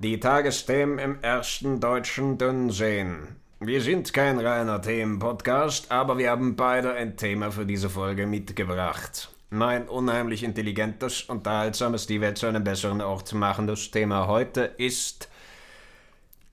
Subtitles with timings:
[0.00, 3.34] Die Tagesthemen im ersten deutschen Dünnsehen.
[3.58, 9.28] Wir sind kein reiner Themenpodcast, aber wir haben beide ein Thema für diese Folge mitgebracht.
[9.50, 15.28] Mein unheimlich intelligentes, unterhaltsames, die Welt zu einem besseren Ort machendes Thema heute ist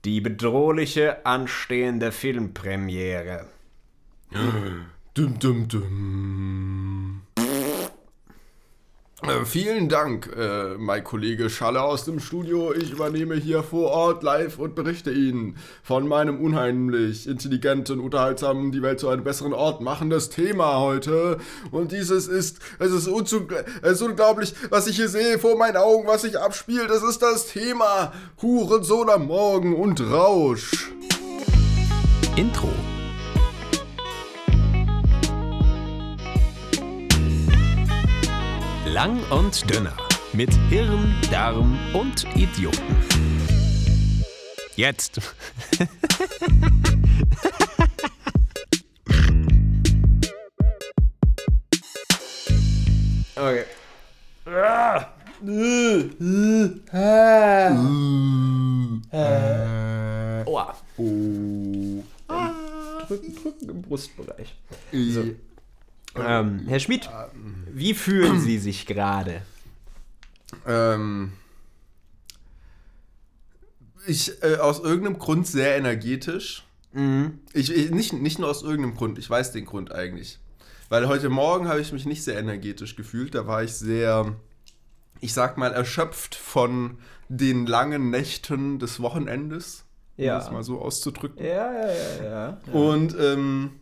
[0.04, 3.46] die bedrohliche anstehende Filmpremiere.
[5.14, 7.22] Dum, dum, dum.
[9.22, 12.74] Äh, vielen Dank, äh, mein Kollege Schalle aus dem Studio.
[12.74, 18.82] Ich übernehme hier vor Ort live und berichte Ihnen von meinem unheimlich intelligenten, unterhaltsamen, die
[18.82, 21.38] Welt zu einem besseren Ort machendes Thema heute.
[21.70, 26.06] Und dieses ist, es ist, es ist unglaublich, was ich hier sehe vor meinen Augen,
[26.06, 26.90] was sich abspielt.
[26.90, 30.90] Das ist das Thema Hurensohn am Morgen und Rausch.
[32.36, 32.75] Intro
[38.96, 39.94] Lang und dünner.
[40.32, 42.96] Mit Hirn, Darm und Idioten.
[44.74, 45.20] Jetzt.
[53.36, 53.64] Okay.
[60.46, 60.74] Oha.
[60.96, 62.02] Oh.
[63.06, 64.54] Drücken, drücken im Brustbereich.
[64.90, 65.22] So.
[66.18, 67.08] Ähm, Herr Schmidt,
[67.72, 69.42] wie fühlen Sie sich gerade?
[70.66, 71.32] Ähm,
[74.06, 76.62] ich äh, aus irgendeinem Grund sehr energetisch.
[77.52, 80.38] Ich, ich, nicht, nicht nur aus irgendeinem Grund, ich weiß den Grund eigentlich.
[80.88, 83.34] Weil heute Morgen habe ich mich nicht sehr energetisch gefühlt.
[83.34, 84.34] Da war ich sehr,
[85.20, 86.96] ich sag mal, erschöpft von
[87.28, 89.84] den langen Nächten des Wochenendes.
[90.16, 90.36] Ja.
[90.36, 91.44] Um das mal so auszudrücken.
[91.44, 92.72] Ja, ja, ja, ja.
[92.72, 93.72] Und ähm,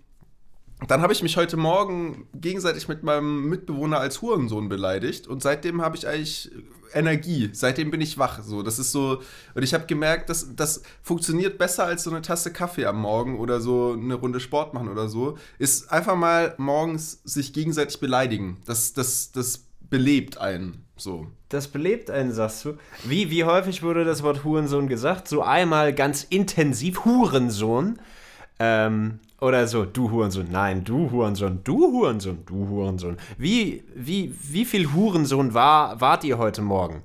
[0.90, 5.82] dann habe ich mich heute Morgen gegenseitig mit meinem Mitbewohner als Hurensohn beleidigt und seitdem
[5.82, 6.50] habe ich eigentlich
[6.94, 7.50] Energie.
[7.52, 8.42] Seitdem bin ich wach.
[8.42, 9.20] So, das ist so.
[9.54, 13.38] Und ich habe gemerkt, dass das funktioniert besser als so eine Tasse Kaffee am Morgen
[13.38, 15.36] oder so eine Runde Sport machen oder so.
[15.58, 18.58] Ist einfach mal morgens sich gegenseitig beleidigen.
[18.66, 20.84] Das, das, das belebt einen.
[20.96, 21.26] So.
[21.48, 22.74] Das belebt einen, sagst du.
[23.04, 25.28] Wie, wie häufig wurde das Wort Hurensohn gesagt?
[25.28, 27.98] So einmal ganz intensiv Hurensohn.
[28.60, 33.18] Ähm, oder so, du Hurensohn, nein, du Hurensohn, du Hurensohn, du Hurensohn.
[33.36, 37.02] Wie, wie, wie viel Hurensohn war, wart ihr heute Morgen?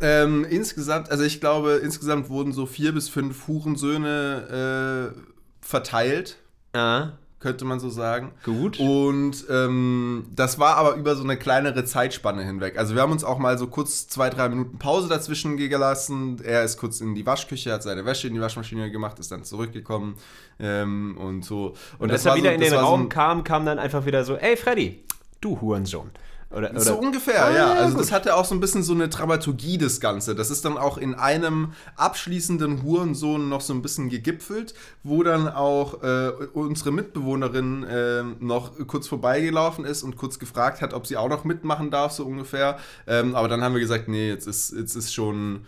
[0.00, 5.20] Ähm, insgesamt, also ich glaube, insgesamt wurden so vier bis fünf Hurensöhne äh,
[5.60, 6.36] verteilt.
[6.72, 7.12] Ah,
[7.44, 8.32] könnte man so sagen.
[8.42, 8.80] Gut.
[8.80, 12.78] Und ähm, das war aber über so eine kleinere Zeitspanne hinweg.
[12.78, 16.40] Also wir haben uns auch mal so kurz zwei, drei Minuten Pause dazwischen gelassen.
[16.42, 19.44] Er ist kurz in die Waschküche, hat seine Wäsche in die Waschmaschine gemacht, ist dann
[19.44, 20.16] zurückgekommen
[20.58, 21.74] ähm, und so.
[21.98, 25.04] Und, als er wieder in den Raum kam, kam dann einfach wieder so, ey Freddy,
[25.42, 26.12] du Hurensohn.
[26.54, 27.72] Oder, oder so ungefähr, Ah, ja.
[27.72, 28.02] Also gut.
[28.02, 30.34] das hatte auch so ein bisschen so eine Dramaturgie, das Ganze.
[30.34, 35.48] Das ist dann auch in einem abschließenden Hurensohn noch so ein bisschen gegipfelt, wo dann
[35.48, 41.16] auch äh, unsere Mitbewohnerin äh, noch kurz vorbeigelaufen ist und kurz gefragt hat, ob sie
[41.16, 42.78] auch noch mitmachen darf, so ungefähr.
[43.06, 45.66] Ähm, aber dann haben wir gesagt, nee, jetzt ist, jetzt ist schon...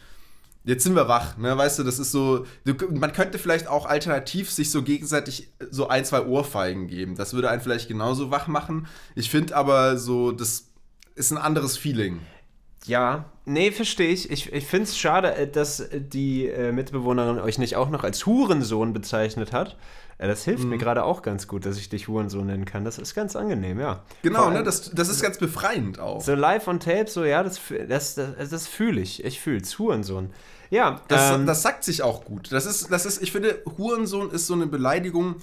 [0.64, 1.56] Jetzt sind wir wach, ne?
[1.56, 2.44] Weißt du, das ist so.
[2.64, 7.14] Du, man könnte vielleicht auch alternativ sich so gegenseitig so ein, zwei Ohrfeigen geben.
[7.14, 8.88] Das würde einen vielleicht genauso wach machen.
[9.14, 10.66] Ich finde aber so, das
[11.16, 12.20] ist ein anderes Feeling.
[12.84, 14.30] Ja, nee, verstehe ich.
[14.30, 18.26] Ich, ich finde es schade, äh, dass die äh, Mitbewohnerin euch nicht auch noch als
[18.26, 19.76] Hurensohn bezeichnet hat.
[20.18, 20.70] Äh, das hilft Mhm.
[20.70, 22.84] mir gerade auch ganz gut, dass ich dich Hurensohn nennen kann.
[22.84, 24.04] Das ist ganz angenehm, ja.
[24.22, 24.56] Genau, ne?
[24.56, 26.20] allem Das, das ist ganz befreiend auch.
[26.20, 29.24] So live on tape, so ja, das, das, das, das fühle ich.
[29.24, 29.76] Ich fühle es.
[29.80, 30.30] Hurensohn.
[30.70, 32.52] Ja, Das, ähm, das sagt sich auch gut.
[32.52, 35.36] Das ist, das ist, ich finde, Hurensohn ist so eine Beleidigung,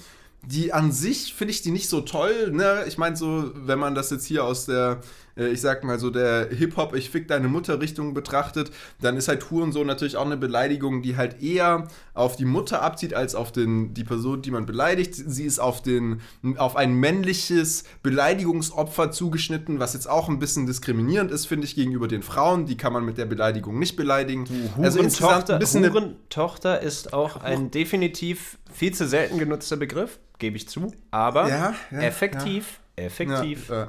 [0.45, 2.51] die an sich finde ich die nicht so toll.
[2.51, 2.83] Ne?
[2.88, 5.00] Ich meine, so, wenn man das jetzt hier aus der,
[5.35, 8.71] ich sag mal so, der Hip-Hop, ich fick deine Mutter Richtung betrachtet,
[9.01, 13.13] dann ist halt Hurensohn natürlich auch eine Beleidigung, die halt eher auf die Mutter abzieht,
[13.13, 15.16] als auf den, die Person, die man beleidigt.
[15.16, 16.21] Sie ist auf, den,
[16.57, 22.07] auf ein männliches Beleidigungsopfer zugeschnitten, was jetzt auch ein bisschen diskriminierend ist, finde ich, gegenüber
[22.07, 22.65] den Frauen.
[22.65, 24.45] Die kann man mit der Beleidigung nicht beleidigen.
[24.77, 30.19] also insgesamt Hurentochter, ein bisschen Hurentochter ist auch ein definitiv viel zu selten genutzter Begriff,
[30.39, 30.94] gebe ich zu.
[31.12, 33.69] Aber Ja, ja, effektiv, effektiv.
[33.69, 33.88] Ja, äh,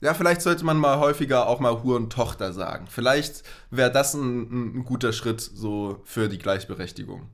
[0.00, 2.86] ja, vielleicht sollte man mal häufiger auch mal Hurentochter sagen.
[2.88, 7.28] Vielleicht wäre das ein, ein guter Schritt so für die Gleichberechtigung.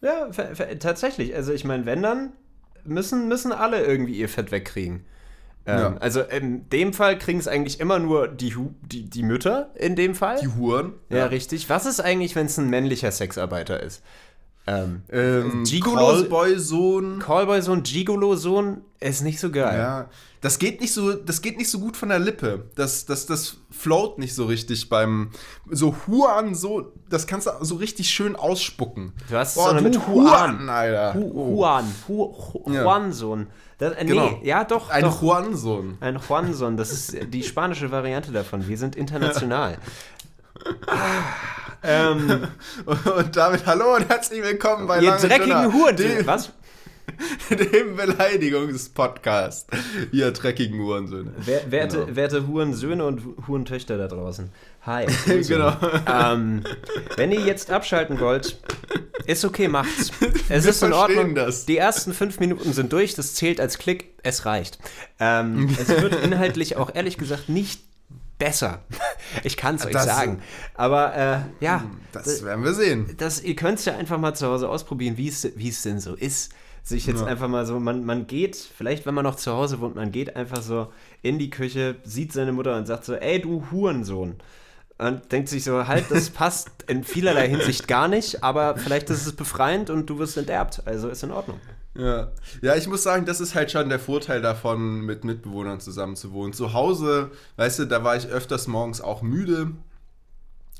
[0.00, 0.28] Ja,
[0.78, 1.34] tatsächlich.
[1.34, 2.32] Also ich meine, wenn dann,
[2.84, 5.04] müssen, müssen alle irgendwie ihr Fett wegkriegen.
[5.66, 5.96] Ähm, Ja.
[5.98, 10.14] Also in dem Fall kriegen es eigentlich immer nur die, die, die Mütter, in dem
[10.14, 10.38] Fall.
[10.40, 10.94] Die Huren.
[11.10, 11.68] ja, richtig.
[11.68, 14.02] Was ist eigentlich, wenn es ein männlicher Sexarbeiter ist?
[14.68, 17.18] Ähm, Ähm, Callboy-Sohn.
[17.20, 19.78] Callboy-Sohn, Gigolo-Sohn ist nicht so geil.
[19.78, 20.08] Ja,
[20.46, 22.66] das geht nicht so, das geht nicht so gut von der Lippe.
[22.76, 25.30] Das, das, das float nicht so richtig beim
[25.68, 29.12] so Huan so, das kannst du so richtig schön ausspucken.
[29.28, 30.68] Du hast es du mit Huan.
[30.68, 31.14] Alter.
[31.14, 32.84] Hu Juan, Hu Hu Ja.
[32.84, 33.48] Juan-Sohn.
[33.78, 34.38] Das- äh, Nee, Genau.
[34.44, 35.20] ja doch, Ein doch.
[35.20, 35.98] Juan-Sohn.
[35.98, 38.68] Ein Juan-Sohn, das ist die spanische Variante davon.
[38.68, 39.78] Wir sind international.
[40.86, 40.94] ah,
[41.82, 42.46] ähm,
[42.86, 45.96] Und damit hallo und herzlich willkommen bei ihr dreckigen Huren.
[46.24, 46.52] Was?
[47.50, 49.68] dem Beleidigungspodcast.
[50.12, 51.32] Ihr dreckigen Hurensöhne.
[51.38, 52.16] Wer, werte, Genau.
[52.16, 54.50] werte Hurensöhne und Hurentöchter da draußen.
[54.82, 55.06] Hi.
[55.26, 55.76] Genau.
[56.06, 56.62] Ähm,
[57.16, 58.58] wenn ihr jetzt abschalten wollt,
[59.26, 60.10] ist okay, macht's.
[60.48, 61.34] Es Wir ist in Ordnung.
[61.34, 61.66] das.
[61.66, 64.78] Die ersten fünf Minuten sind durch, das zählt als Klick, es reicht.
[65.18, 67.80] Ähm, es wird inhaltlich auch ehrlich gesagt nicht
[68.38, 68.82] besser.
[69.44, 70.42] Ich kann es euch sagen.
[70.74, 73.14] Aber äh, ja, Das werden wir sehen.
[73.18, 76.52] das, ihr könnt es ja einfach mal zu Hause ausprobieren, wie es denn so ist.
[76.86, 79.96] Sich jetzt einfach mal so, man, man geht, vielleicht wenn man noch zu Hause wohnt,
[79.96, 83.64] man geht einfach so in die Küche, sieht seine Mutter und sagt so, ey du
[83.72, 84.36] Hurensohn.
[84.96, 89.26] Und denkt sich so, halt, das passt in vielerlei Hinsicht gar nicht, aber vielleicht ist
[89.26, 90.82] es befreiend und du wirst enterbt.
[90.86, 91.58] Also ist in Ordnung.
[91.98, 92.28] Ja.
[92.62, 96.32] ja, ich muss sagen, das ist halt schon der Vorteil davon, mit Mitbewohnern zusammen zu
[96.32, 96.52] wohnen.
[96.52, 99.72] Zu Hause, weißt du, da war ich öfters morgens auch müde.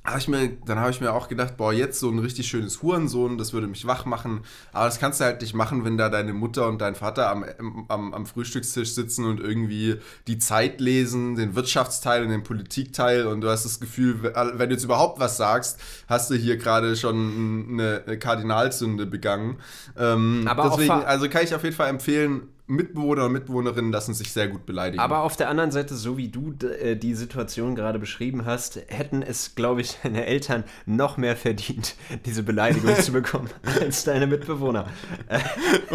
[0.07, 2.81] Hab ich mir, dann habe ich mir auch gedacht, boah, jetzt so ein richtig schönes
[2.83, 4.43] Hurensohn, das würde mich wach machen.
[4.73, 7.45] Aber das kannst du halt nicht machen, wenn da deine Mutter und dein Vater am,
[7.89, 9.97] am, am Frühstückstisch sitzen und irgendwie
[10.29, 13.27] die Zeit lesen, den Wirtschaftsteil und den Politikteil.
[13.27, 16.95] Und du hast das Gefühl, wenn du jetzt überhaupt was sagst, hast du hier gerade
[16.95, 19.57] schon eine, eine Kardinalsünde begangen.
[19.99, 24.33] Ähm, Aber deswegen, also kann ich auf jeden Fall empfehlen, Mitbewohner und Mitbewohnerinnen lassen sich
[24.33, 25.01] sehr gut beleidigen.
[25.01, 29.23] Aber auf der anderen Seite, so wie du äh, die Situation gerade beschrieben hast, hätten
[29.23, 34.87] es, glaube ich, deine Eltern noch mehr verdient, diese Beleidigung zu bekommen, als deine Mitbewohner.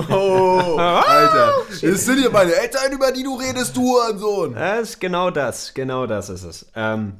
[0.09, 1.53] Oh, Alter.
[1.81, 4.53] Das sind hier meine Eltern, über die du redest, du Hurensohn.
[4.53, 6.71] Das ist genau das, genau das ist es.
[6.75, 7.13] Ähm,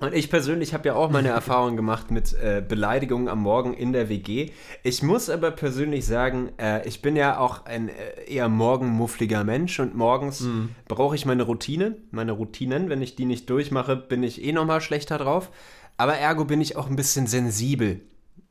[0.00, 3.92] und ich persönlich habe ja auch meine Erfahrungen gemacht mit äh, Beleidigungen am Morgen in
[3.92, 4.50] der WG.
[4.82, 7.92] Ich muss aber persönlich sagen, äh, ich bin ja auch ein äh,
[8.26, 10.44] eher morgenmuffliger Mensch und morgens
[10.86, 12.88] brauche ich meine Routine, meine Routinen.
[12.88, 15.50] Wenn ich die nicht durchmache, bin ich eh nochmal schlechter drauf.
[15.96, 18.00] Aber ergo bin ich auch ein bisschen sensibel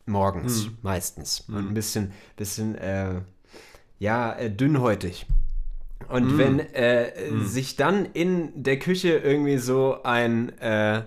[0.07, 3.21] morgens meistens und ein bisschen, bisschen äh,
[3.99, 5.25] ja, äh, dünnhäutig.
[6.09, 7.11] Und wenn äh,
[7.43, 11.01] sich dann in der Küche irgendwie so ein äh,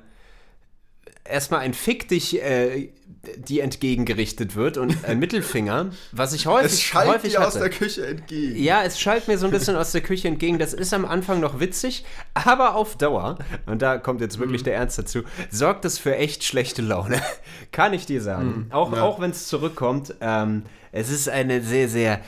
[1.24, 2.90] erstmal ein Fick dich äh,
[3.36, 7.68] die entgegengerichtet wird und ein Mittelfinger, was ich häufig, Es schallt häufig dir aus der
[7.68, 8.56] Küche entgegen.
[8.62, 10.58] Ja, es schallt mir so ein bisschen aus der Küche entgegen.
[10.58, 14.42] Das ist am Anfang noch witzig, aber auf Dauer, und da kommt jetzt Mhm.
[14.42, 15.20] wirklich der Ernst dazu,
[15.50, 17.20] sorgt es für echt schlechte Laune.
[17.72, 18.68] Kann ich dir sagen.
[18.70, 18.96] Auch, Mhm.
[18.96, 19.02] ja.
[19.02, 20.62] auch wenn es zurückkommt, ähm,
[20.92, 22.20] es ist eine sehr, sehr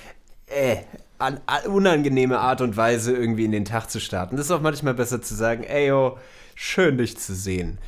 [0.47, 0.77] äh,
[1.19, 4.37] an, an, unangenehme Art und Weise, irgendwie in den Tag zu starten.
[4.37, 6.19] Das ist auch manchmal besser zu sagen, ey, yo,
[6.55, 7.79] schön dich zu sehen.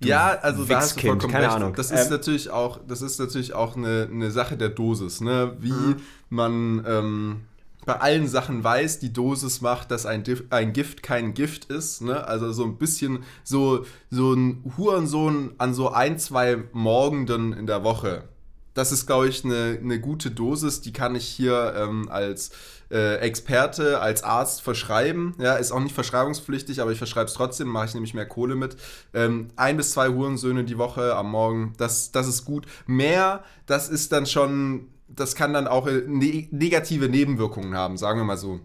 [0.00, 1.56] Ja, also da hast du vollkommen keine recht.
[1.56, 1.74] Ahnung.
[1.74, 5.56] Das ist Ähm, natürlich auch, das ist natürlich auch eine, eine Sache der Dosis, ne?
[5.60, 5.96] Wie
[6.30, 7.40] man ähm,
[7.86, 12.00] bei allen Sachen weiß, die Dosis macht, dass ein, Dif ein Gift kein Gift ist,
[12.02, 12.26] ne?
[12.26, 17.84] Also so ein bisschen so, so ein Hurensohn an so ein, zwei Morgenden in der
[17.84, 18.24] Woche.
[18.72, 22.50] Das ist, glaube ich, eine, eine gute Dosis, die kann ich hier ähm, als
[22.90, 25.34] äh, Experte, als Arzt verschreiben.
[25.38, 28.54] Ja, ist auch nicht verschreibungspflichtig, aber ich verschreibe es trotzdem, mache ich nämlich mehr Kohle
[28.54, 28.76] mit.
[29.12, 32.66] Ähm, ein bis zwei Hurensöhne die Woche am Morgen, das, das ist gut.
[32.86, 38.20] Mehr, das ist dann schon, das kann dann auch äh, ne negative Nebenwirkungen haben, sagen
[38.20, 38.60] wir mal so.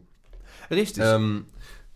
[0.72, 1.04] Richtig.
[1.06, 1.46] Ähm,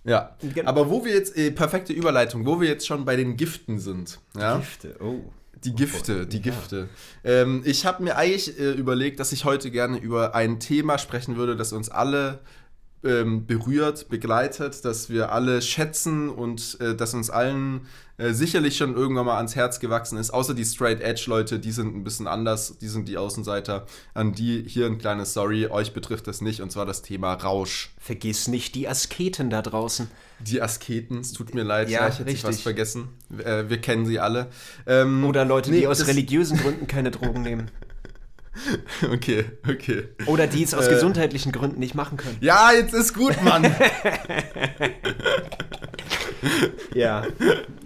[0.03, 3.79] ja, aber wo wir jetzt, äh, perfekte Überleitung, wo wir jetzt schon bei den Giften
[3.79, 5.21] sind, ja, Gifte, oh.
[5.65, 6.43] Die Gifte, die ja.
[6.43, 6.89] Gifte.
[7.23, 11.35] Ähm, ich habe mir eigentlich äh, überlegt, dass ich heute gerne über ein Thema sprechen
[11.35, 12.39] würde, das uns alle
[13.03, 17.81] ähm, berührt, begleitet, dass wir alle schätzen und äh, das uns allen
[18.17, 20.31] äh, sicherlich schon irgendwann mal ans Herz gewachsen ist.
[20.31, 23.85] Außer die Straight Edge Leute, die sind ein bisschen anders, die sind die Außenseiter.
[24.13, 27.91] An die hier ein kleines Sorry, euch betrifft das nicht und zwar das Thema Rausch.
[27.99, 30.09] Vergiss nicht die Asketen da draußen.
[30.39, 32.43] Die Asketen, es tut mir leid, Ja, ich hätte richtig.
[32.43, 33.09] was vergessen.
[33.43, 34.47] Äh, wir kennen sie alle.
[34.85, 37.71] Ähm, Oder Leute, nee, die aus religiösen Gründen keine Drogen nehmen.
[39.11, 40.09] Okay, okay.
[40.25, 40.93] Oder die es aus Äh.
[40.93, 42.37] gesundheitlichen Gründen nicht machen können.
[42.39, 43.73] Ja, jetzt ist gut, Mann.
[46.93, 47.23] Ja.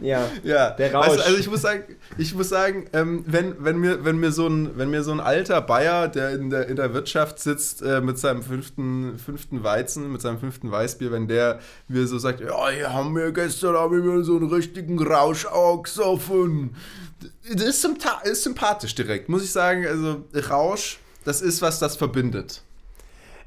[0.01, 0.29] Ja.
[0.43, 0.71] ja.
[0.71, 1.09] Der Rausch.
[1.09, 1.83] Weißt also ich muss sagen,
[2.17, 5.19] ich muss sagen, ähm, wenn, wenn, mir, wenn, mir so ein, wenn mir so ein
[5.19, 10.11] alter Bayer, der in der, in der Wirtschaft sitzt, äh, mit seinem fünften, fünften Weizen,
[10.11, 14.03] mit seinem fünften Weißbier, wenn der mir so sagt, ja, hier haben wir gestern haben
[14.03, 16.75] wir so einen richtigen Rausch auch gesoffen.
[17.51, 17.87] Das ist,
[18.23, 19.85] ist sympathisch direkt, muss ich sagen.
[19.87, 22.61] Also Rausch das ist was, das verbindet.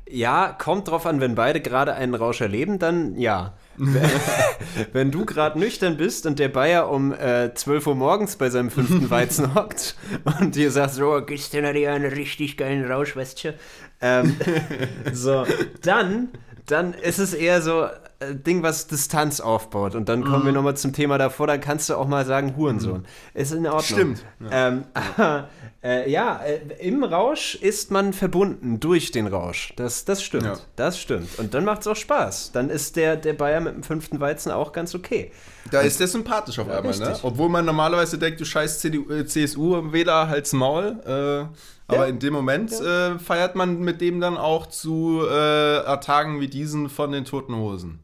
[0.06, 3.54] Ja, kommt drauf an, wenn beide gerade einen Rausch erleben, dann ja.
[4.92, 8.70] wenn du gerade nüchtern bist und der Bayer um äh, 12 Uhr morgens bei seinem
[8.70, 9.94] fünften Weizen hockt
[10.38, 13.54] und dir sagt, so, gestern hatte ich einen richtig geilen Rausch, weißt du?
[14.02, 14.36] Ähm,
[15.14, 15.46] so,
[15.80, 16.28] dann,
[16.66, 17.86] dann ist es eher so
[18.34, 19.94] Ding, was Distanz aufbaut.
[19.94, 23.06] Und dann kommen wir nochmal zum Thema davor, dann kannst du auch mal sagen, Hurensohn.
[23.32, 23.82] Ist in Ordnung.
[23.82, 24.24] Stimmt.
[24.50, 25.48] Ähm, aber,
[25.82, 29.72] äh, ja, äh, im Rausch ist man verbunden durch den Rausch.
[29.76, 30.44] Das, das stimmt.
[30.44, 30.58] Ja.
[30.76, 31.38] Das stimmt.
[31.38, 32.52] Und dann macht es auch Spaß.
[32.52, 35.32] Dann ist der, der Bayer mit dem fünften Weizen auch ganz okay.
[35.70, 37.08] Da ist der sympathisch auf einmal, ne?
[37.08, 37.24] richtig.
[37.24, 41.00] Obwohl man normalerweise denkt, du scheiß CDU, äh, CSU-Wähler, halt's Maul.
[41.06, 41.46] Äh,
[41.86, 42.04] aber Ja.
[42.06, 46.88] in dem Moment äh, feiert man mit dem dann auch zu äh, Tagen wie diesen
[46.88, 48.00] von den Toten Hosen.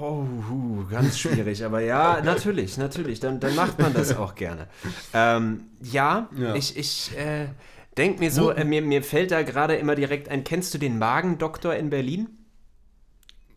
[0.00, 4.68] Oh, hu, ganz schwierig, aber ja, natürlich, natürlich, dann, dann macht man das auch gerne.
[5.12, 6.54] Ähm, ja, Ja.
[6.54, 7.48] ich, ich äh,
[7.96, 10.98] denke mir so, äh, mir, mir fällt da gerade immer direkt ein, kennst du den
[10.98, 12.28] Magendoktor in Berlin?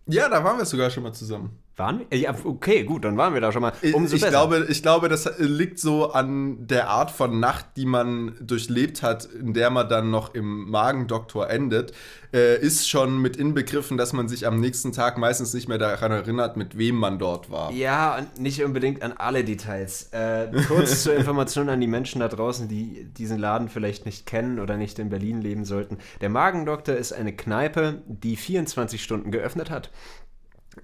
[0.08, 1.60] Ja, da waren wir sogar schon mal zusammen.
[1.78, 2.18] Waren wir?
[2.18, 3.74] Ja, okay, gut, dann waren wir da schon mal.
[3.94, 4.32] Umso ich, besser.
[4.32, 9.26] glaube, ich glaube, das liegt so an der Art von Nacht, die man durchlebt hat,
[9.26, 11.92] in der man dann noch im Magendoktor endet,
[12.34, 16.14] äh, ist schon mit inbegriffen, dass man sich am nächsten Tag meistens nicht mehr daran
[16.14, 17.72] erinnert, mit wem man dort war.
[17.72, 20.10] Ja, und nicht unbedingt an alle Details.
[20.12, 24.60] Äh, kurz zur Information an die Menschen da draußen, die diesen Laden vielleicht nicht kennen
[24.60, 25.98] oder nicht in Berlin leben sollten.
[26.22, 29.92] Der Magendoktor ist eine Kneipe, die 24 Stunden geöffnet hat.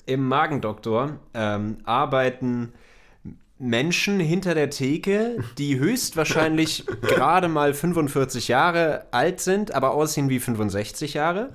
[0.06, 2.74] Im Magendoktor ähm, arbeiten
[3.60, 10.40] Menschen hinter der Theke, die höchstwahrscheinlich gerade mal 45 Jahre alt sind, aber aussehen wie
[10.40, 11.50] 65 Jahre.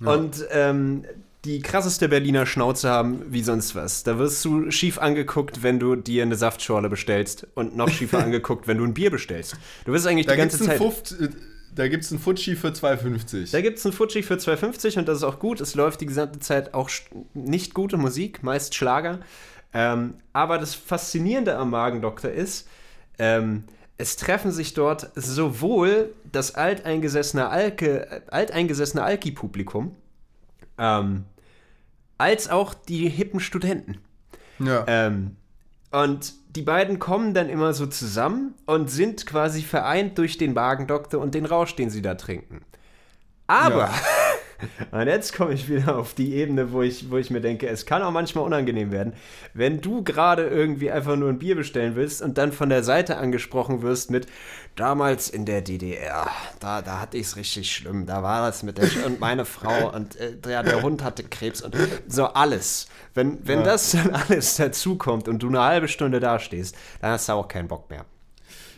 [0.00, 1.04] Und ähm,
[1.44, 4.02] die krasseste Berliner Schnauze haben wie sonst was.
[4.02, 8.66] Da wirst du schief angeguckt, wenn du dir eine Saftschorle bestellst und noch schiefer angeguckt,
[8.66, 9.56] wenn du ein Bier bestellst.
[9.84, 10.78] Du wirst eigentlich Da die ganze Zeit.
[10.78, 11.14] Fuft-
[11.74, 13.52] da gibt's einen Futschi für 2,50.
[13.52, 15.60] Da gibt es einen Futschi für 2,50 und das ist auch gut.
[15.60, 16.90] Es läuft die gesamte Zeit auch
[17.34, 19.20] nicht gute Musik, meist Schlager.
[19.72, 22.68] Ähm, aber das Faszinierende am Magendoktor ist,
[23.18, 23.64] ähm,
[23.98, 29.94] es treffen sich dort sowohl das alteingesessene Alke, äh, alteingesessene Alki-Publikum,
[30.78, 31.24] ähm,
[32.16, 33.98] als auch die hippen Studenten.
[34.60, 34.84] Ja.
[34.86, 35.36] Ähm,
[35.90, 41.20] und die beiden kommen dann immer so zusammen und sind quasi vereint durch den Magendoktor
[41.20, 42.62] und den Rausch, den sie da trinken.
[43.46, 43.90] Aber,
[44.90, 47.86] und jetzt komme ich wieder auf die Ebene, wo ich, wo ich mir denke, es
[47.86, 49.12] kann auch manchmal unangenehm werden,
[49.54, 53.18] wenn du gerade irgendwie einfach nur ein Bier bestellen willst und dann von der Seite
[53.18, 54.26] angesprochen wirst mit
[54.74, 56.28] damals in der DDR,
[56.60, 59.44] da, da hatte ich es richtig schlimm, da war das mit der Sch und meine
[59.44, 62.88] Frau und äh, der, der Hund hatte Krebs und so alles.
[63.14, 63.64] Wenn, wenn Ja.
[63.64, 67.68] das dann alles dazukommt und du eine halbe Stunde dastehst, dann hast du auch keinen
[67.68, 68.04] Bock mehr.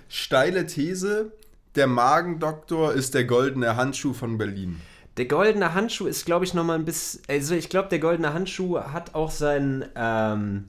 [0.08, 1.32] Steile These:
[1.74, 4.80] Der Magendoktor ist der goldene Handschuh von Berlin.
[5.16, 7.20] Der goldene Handschuh ist, glaube ich, nochmal ein bisschen.
[7.28, 10.66] Also, ich glaube, der goldene Handschuh hat auch seinen, ähm,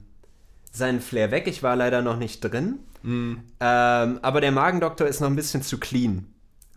[0.72, 1.46] seinen Flair weg.
[1.46, 2.78] Ich war leider noch nicht drin.
[3.04, 6.26] Ähm, aber der Magendoktor ist noch ein bisschen zu clean.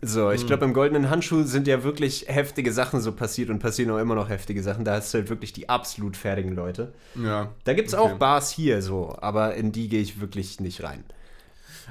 [0.02, 3.90] So, ich glaube, im goldenen Handschuh sind ja wirklich heftige Sachen so passiert und passieren
[3.92, 4.84] auch immer noch heftige Sachen.
[4.84, 6.92] Da hast du halt wirklich die absolut fertigen Leute.
[7.14, 7.50] Ja.
[7.64, 8.12] Da gibt es Okay.
[8.12, 11.04] auch Bars hier so, aber in die gehe ich wirklich nicht rein.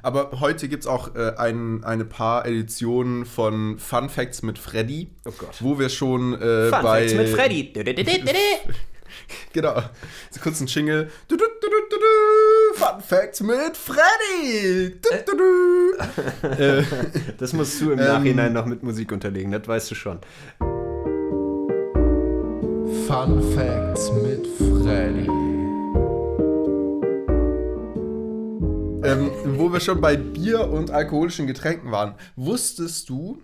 [0.04, 5.10] Aber heute gibt es auch äh, ein, eine paar Editionen von Fun Facts mit Freddy.
[5.26, 5.56] Oh Gott.
[5.60, 7.00] Wo wir schon äh, Fun bei.
[7.08, 7.74] Facts mit Freddy.
[9.54, 9.82] Genau.
[10.30, 11.10] So kurz ein Jingle.
[11.30, 12.78] Du, du, du, du, du, du.
[12.80, 15.00] Fun Facts mit Freddy.
[15.02, 16.48] Du, du, du.
[16.62, 16.84] äh,
[17.38, 18.06] Das musst du im Ähm.
[18.06, 20.20] Nachhinein noch mit Musik unterlegen, das weißt du schon.
[23.08, 25.55] Fun Facts mit Freddy.
[29.06, 32.16] Ähm, wo wir schon bei Bier und alkoholischen Getränken waren.
[32.36, 33.42] Wusstest du,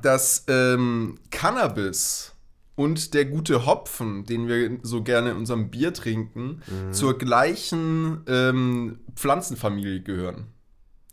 [0.00, 2.32] dass ähm, Cannabis
[2.74, 9.00] und der gute Hopfen, den wir so gerne in unserem Bier trinken, zur gleichen ähm,
[9.14, 10.46] Pflanzenfamilie gehören?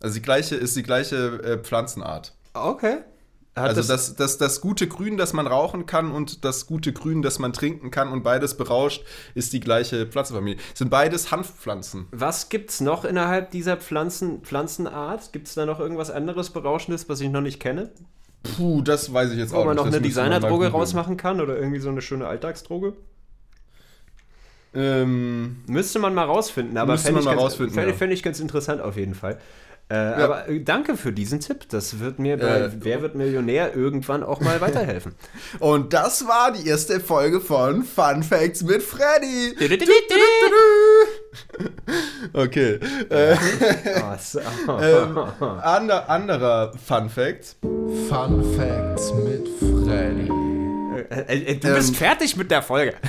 [0.00, 2.34] Also die gleiche ist die gleiche äh, Pflanzenart.
[2.54, 2.98] Okay.
[3.54, 7.38] Also das, das, das gute Grün, das man rauchen kann und das gute Grün, das
[7.40, 9.02] man trinken kann und beides berauscht,
[9.34, 10.58] ist die gleiche Pflanzenfamilie.
[10.72, 12.06] Sind beides Hanfpflanzen.
[12.12, 15.32] Was gibt's noch innerhalb dieser Pflanzen, Pflanzenart?
[15.32, 17.90] Gibt's da noch irgendwas anderes Berauschendes, was ich noch nicht kenne?
[18.56, 19.84] Puh, das weiß ich jetzt Wo auch man nicht.
[19.84, 22.94] noch Das eine Designerdroge rausmachen kann oder irgendwie so eine schöne Alltagsdroge?
[24.72, 28.80] Ähm, Müsste man mal rausfinden, aber fände man ich, ganz- fänd, fänd ich ganz interessant
[28.80, 29.38] auf jeden Fall.
[29.90, 31.68] Äh, Aber äh, danke für diesen Tipp.
[31.68, 35.16] Das wird mir bei Äh, Wer wird Millionär irgendwann auch mal weiterhelfen.
[35.58, 39.56] und das war die erste Folge von Fun Facts mit Freddy.
[42.32, 42.78] Okay.
[43.08, 43.36] Äh,
[45.62, 47.56] ander, anderer Fun Fact.
[48.08, 50.30] Fun Facts mit Freddy.
[51.10, 52.94] Äh, äh, du bist Ähm, fertig mit der Folge.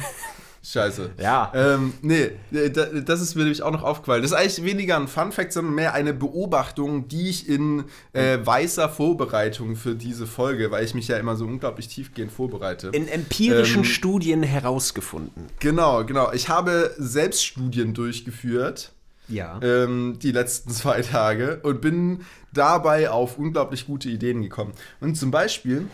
[0.64, 1.10] Scheiße.
[1.20, 1.52] Ja.
[1.56, 4.22] Ähm, nee, äh, da- das ist mir nämlich auch noch aufgefallen.
[4.22, 8.38] Das ist eigentlich weniger ein Fun Fact, sondern mehr eine Beobachtung, die ich in äh,
[8.44, 12.90] weißer Vorbereitung für diese Folge, weil ich mich ja immer so unglaublich tiefgehend vorbereite.
[12.90, 15.48] In empirischen Ähm, Studien herausgefunden.
[15.60, 16.32] genau, genau.
[16.32, 18.92] Ich habe Selbststudien durchgeführt.
[19.28, 19.60] Ja.
[19.64, 24.74] ähm, die letzten zwei Tage und bin dabei auf unglaublich gute Ideen gekommen.
[25.00, 25.88] Und zum Beispiel,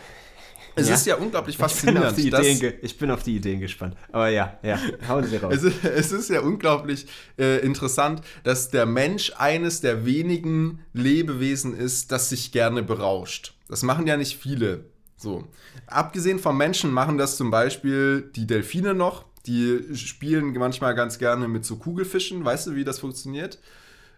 [0.78, 0.94] es Ja?
[0.94, 3.96] ist ja unglaublich ich, bin faszinierend, die dass, Ideen ich bin auf die Ideen gespannt.
[4.12, 5.54] Aber ja, ja, hauen Sie raus.
[5.54, 7.06] es, ist, es ist ja unglaublich
[7.38, 13.54] äh, interessant, dass der Mensch eines der wenigen Lebewesen ist, das sich gerne berauscht.
[13.68, 14.84] Das machen ja nicht viele.
[15.16, 15.44] So.
[15.86, 19.24] Abgesehen vom Menschen machen das zum Beispiel die Delfine noch.
[19.46, 22.44] Die spielen manchmal ganz gerne mit so Kugelfischen.
[22.44, 23.58] Weißt du, wie das funktioniert?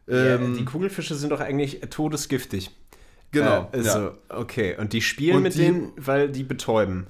[0.07, 2.71] ja, Ähm, die Kugelfische sind doch eigentlich todesgiftig.
[3.31, 3.69] Genau.
[3.73, 3.93] Äh, ja.
[3.93, 4.77] also, okay.
[4.79, 7.07] Und die spielen Und mit die- denen, weil die betäuben.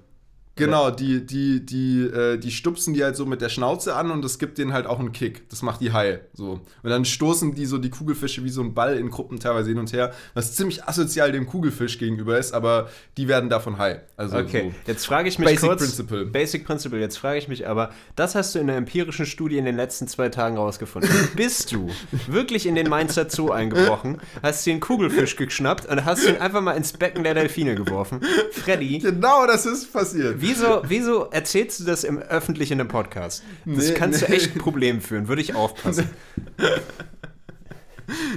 [0.61, 4.23] Genau, die, die, die, äh, die stupsen die halt so mit der Schnauze an und
[4.25, 5.49] das gibt denen halt auch einen Kick.
[5.51, 6.21] Das macht die heil.
[6.35, 6.61] So.
[6.83, 9.79] Und dann stoßen die so die Kugelfische wie so ein Ball in Gruppen teilweise hin
[9.79, 14.03] und her, was ziemlich asozial dem Kugelfisch gegenüber ist, aber die werden davon heil.
[14.17, 14.91] Also Okay, so.
[14.93, 15.83] jetzt frage ich mich Basic kurz.
[15.83, 16.27] Principle.
[16.27, 17.01] Basic Principle.
[17.01, 20.09] Jetzt frage ich mich aber, das hast du in einer empirischen Studie in den letzten
[20.09, 21.11] zwei Tagen rausgefunden.
[21.37, 21.91] Bist du
[22.27, 26.73] wirklich in den Mainzer Zoo eingebrochen, hast einen Kugelfisch geschnappt und hast ihn einfach mal
[26.73, 28.21] ins Becken der Delfine geworfen?
[28.53, 30.41] Freddy, Genau, das ist passiert.
[30.51, 33.43] Wieso, wieso erzählst du das im öffentlich in einem Podcast?
[33.65, 34.37] Das Nee, kann zu nee.
[34.37, 36.09] echt Problemen führen, würde ich aufpassen.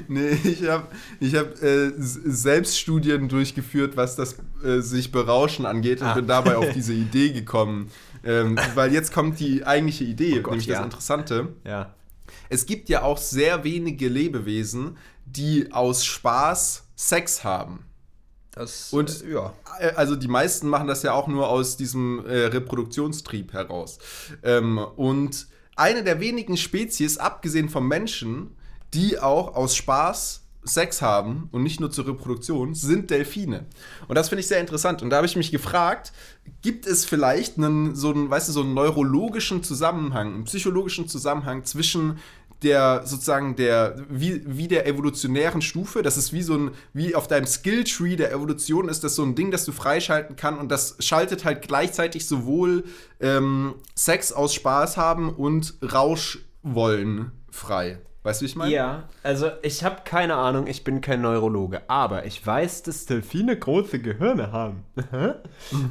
[0.07, 0.87] Nee, ich habe
[1.19, 6.13] ich hab, äh, S- Selbststudien durchgeführt, was das äh, sich berauschen angeht und Ah.
[6.13, 7.89] bin dabei auf diese Idee gekommen.
[8.23, 10.75] Ähm, weil jetzt kommt die eigentliche Idee, Oh Gott, nämlich ja.
[10.77, 11.53] das Interessante.
[11.65, 11.91] Ja.
[12.49, 17.79] Es gibt ja auch sehr wenige Lebewesen, die aus Spaß Sex haben.
[18.55, 19.53] Das, Und äh, ja.
[19.79, 23.97] Äh, Also die meisten machen das ja auch nur aus diesem äh, Reproduktionstrieb heraus.
[24.43, 28.55] Ähm, und eine der wenigen Spezies, abgesehen vom Menschen,
[28.93, 33.65] die auch aus Spaß Sex haben und nicht nur zur Reproduktion, sind Delfine.
[34.07, 35.01] Und das finde ich sehr interessant.
[35.01, 36.13] Und da habe ich mich gefragt,
[36.61, 41.65] gibt es vielleicht einen, so einen, weißt du, so einen neurologischen Zusammenhang, einen psychologischen Zusammenhang
[41.65, 42.19] zwischen
[42.63, 47.27] der sozusagen der wie, wie der evolutionären Stufe, das ist wie so ein wie auf
[47.27, 50.95] deinem Skilltree der Evolution ist das so ein Ding, das du freischalten kann und das
[50.99, 52.85] schaltet halt gleichzeitig sowohl
[53.19, 57.99] ähm, Sex aus Spaß haben und Rausch wollen frei.
[58.23, 58.71] Weißt du, wie ich meine?
[58.73, 63.57] Ja, also ich habe keine Ahnung, ich bin kein Neurologe, aber ich weiß, dass Delfine
[63.57, 64.85] große Gehirne haben.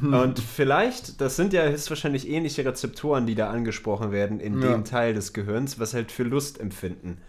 [0.01, 4.73] Und vielleicht, das sind ja höchstwahrscheinlich ähnliche Rezeptoren, die da angesprochen werden in Ja.
[4.73, 7.19] dem Teil des Gehirns, was halt für Lustempfinden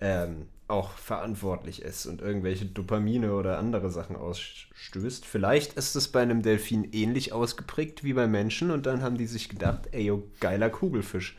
[0.00, 5.24] ähm, auch verantwortlich ist und irgendwelche Dopamine oder andere Sachen ausstößt.
[5.24, 9.26] Vielleicht ist es bei einem Delfin ähnlich ausgeprägt wie bei Menschen und dann haben die
[9.26, 11.36] sich gedacht, ey, yo, geiler Kugelfisch.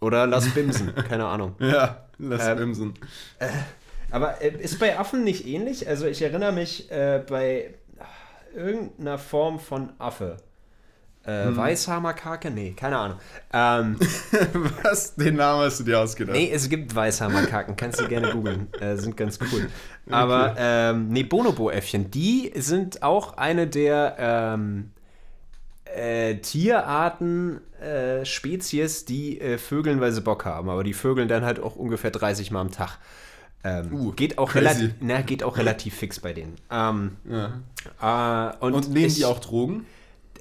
[0.00, 1.54] Oder lass bimsen, keine Ahnung.
[1.60, 2.94] Ja, lass Ähm, bremsen.
[4.10, 5.86] Aber äh, ist bei Affen nicht ähnlich?
[5.88, 8.04] Also ich erinnere mich äh, bei ah,
[8.56, 10.38] irgendeiner Form von Affe.
[11.24, 11.56] Äh, Hm.
[11.56, 12.50] Weißhaarmakake?
[12.50, 13.18] Nee, keine Ahnung.
[13.52, 13.96] Ähm,
[14.82, 15.14] Was?
[15.16, 16.34] Den Namen hast du dir ausgedacht.
[16.34, 18.68] nee, es gibt Weißhaarmakaken, kannst du gerne googeln.
[18.80, 19.68] Äh, sind ganz cool.
[20.10, 24.92] Aber ähm, nee, Bonobo-Äffchen, die sind auch eine der ähm,
[25.96, 30.68] äh, Tierarten, äh, Spezies, die äh, vögeln, weil sie Bock haben.
[30.68, 32.98] Aber die vögeln dann halt auch ungefähr 30 Mal am Tag.
[33.62, 36.56] Ähm, Uh, geht, auch relativ, na, geht auch relativ fix bei denen.
[36.70, 37.16] Ähm,
[38.00, 38.52] Ja.
[38.52, 39.84] äh, und Und nehmen ich, die auch Drogen?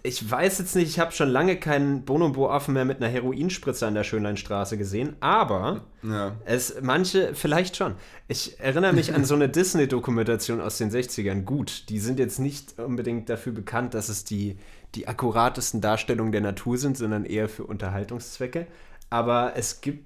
[0.04, 3.94] ich weiß jetzt nicht, ich habe schon lange keinen Bonobo-Affen mehr mit einer Heroinspritze an
[3.94, 6.38] der Schönleinstraße gesehen, aber Ja.
[6.46, 7.96] es, manche, vielleicht schon.
[8.30, 11.42] Ich erinnere mich an so eine Disney-Dokumentation aus den 60ern.
[11.44, 14.58] Gut, die sind jetzt nicht unbedingt dafür bekannt, dass es die,
[14.96, 18.68] die akkuratesten Darstellungen der Natur sind, sondern eher für Unterhaltungszwecke.
[19.10, 20.06] Aber es gibt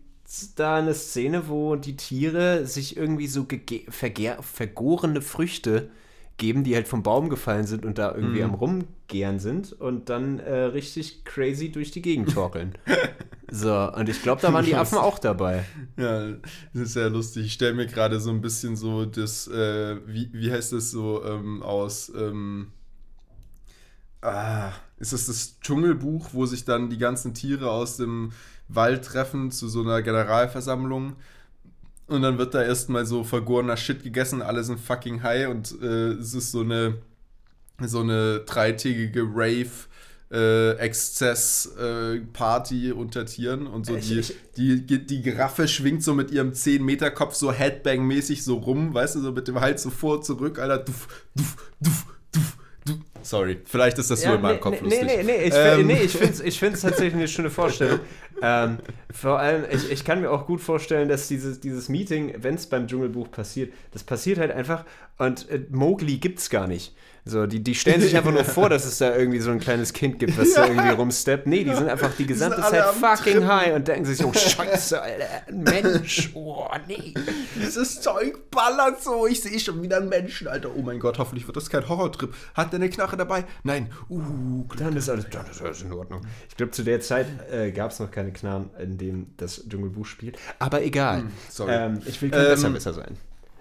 [0.56, 3.46] da eine Szene, wo die Tiere sich irgendwie so
[3.90, 5.90] vergorene Früchte
[6.38, 10.40] geben, die halt vom Baum gefallen sind und da irgendwie am Rumgären sind und dann
[10.40, 12.74] äh, richtig crazy durch die Gegend torkeln.
[13.52, 15.64] so, und ich glaube, da waren die Affen auch dabei.
[15.96, 16.32] Ja,
[16.74, 17.46] das ist sehr lustig.
[17.46, 21.24] Ich stelle mir gerade so ein bisschen so das, äh, wie, wie heißt das so
[21.24, 22.72] ähm, aus, ähm,
[24.24, 28.32] ah, ist das das Dschungelbuch, wo sich dann die ganzen Tiere aus dem
[28.70, 31.16] Wald treffen zu so einer Generalversammlung
[32.08, 36.12] und dann wird da erstmal so vergorener Shit gegessen, alle sind fucking high und äh,
[36.14, 36.96] es ist so eine
[37.86, 39.70] so eine dreitägige Rave
[40.32, 46.52] äh, Exzess-Party unter Tieren und so Ich- die, die, die, Giraffe schwingt so mit ihrem
[46.52, 50.80] 10-Meter-Kopf so Headbang-mäßig so rum, weißt du, so mit dem Hals so vor, zurück, Alter,
[50.80, 52.06] duff, duff, duff.
[53.24, 55.04] Sorry, vielleicht ist das so in meinem nee, Kopf nee, lustig.
[55.06, 55.88] Nee, nee, nee, ich, Ähm.
[55.88, 58.00] nee, ich finde es ich find's tatsächlich eine schöne Vorstellung.
[58.42, 58.80] ähm,
[59.12, 62.68] vor allem, ich, ich kann mir auch gut vorstellen, dass dieses, dieses Meeting, wenn es
[62.68, 64.86] beim Dschungelbuch passiert, das passiert halt einfach
[65.18, 66.94] und äh, Mowgli gibt es gar nicht.
[67.26, 69.94] So, die, die stellen sich einfach nur vor, dass es da irgendwie so ein kleines
[69.94, 71.48] Kind gibt, was da irgendwie rumsteppt.
[71.48, 73.48] Nee, die sind einfach die gesamte alle Zeit fucking Trippen.
[73.48, 77.14] high und denken sich so, scheiße, Alter, ein Mensch, oh nee.
[77.56, 79.26] Dieses Zeug ballert so.
[79.26, 80.70] Ich sehe schon wieder einen Menschen, Alter.
[80.76, 82.34] Oh mein Gott, hoffentlich wird das kein Horrortrip.
[82.56, 83.46] Hat der eine Knarre dabei?
[83.64, 83.90] Nein.
[84.10, 86.22] Uh, Dann ist alles, dann ist alles in Ordnung.
[86.50, 90.06] Ich glaube, zu der Zeit äh, gab es noch keine Knarren, in dem das Dschungelbuch
[90.06, 90.38] spielt.
[90.60, 91.24] Aber egal.
[91.50, 91.72] sorry.
[91.74, 93.18] Ähm, ich will kein Ähm, Besserwisser sein.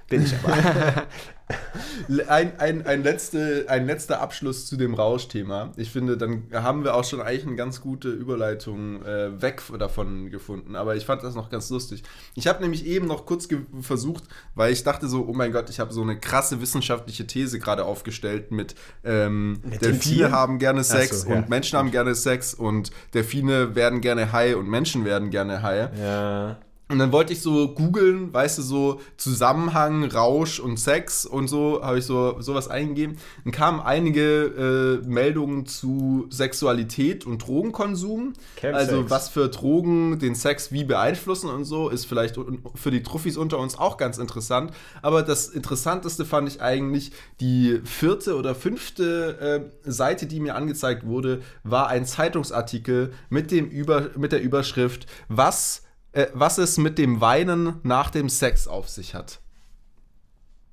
[0.08, 1.06] Bin ich aber.
[2.28, 5.72] ein, ein, ein, letzte, ein letzter Abschluss zu dem Rauschthema.
[5.76, 10.30] Ich finde, dann haben wir auch schon eigentlich eine ganz gute Überleitung äh, weg davon
[10.30, 10.76] gefunden.
[10.76, 12.02] Aber ich fand das noch ganz lustig.
[12.34, 13.48] Ich habe nämlich eben noch kurz
[13.80, 17.58] versucht, weil ich dachte so, oh mein Gott, ich habe so eine krasse wissenschaftliche These
[17.58, 21.36] gerade aufgestellt mit, ähm, Mit Delfine haben gerne so, Sex ja.
[21.36, 25.90] und Menschen haben gerne Sex und Delfine werden gerne high und Menschen werden gerne high.
[25.98, 26.58] ja.
[26.92, 31.82] Und dann wollte ich so googeln, weißt du, so Zusammenhang, Rausch und Sex und so,
[31.82, 33.16] habe ich so sowas eingegeben.
[33.44, 38.34] Dann kamen einige äh, Meldungen zu Sexualität und Drogenkonsum.
[38.56, 38.90] Chemsex.
[38.90, 42.36] Also was für Drogen den Sex wie beeinflussen und so, ist vielleicht
[42.74, 44.70] für die Truffis unter uns auch ganz interessant.
[45.00, 51.06] Aber das Interessanteste fand ich eigentlich, die vierte oder fünfte äh, Seite, die mir angezeigt
[51.06, 56.98] wurde, war ein Zeitungsartikel mit, dem Über mit der Überschrift, was äh, was es mit
[56.98, 59.40] dem Weinen nach dem Sex auf sich hat.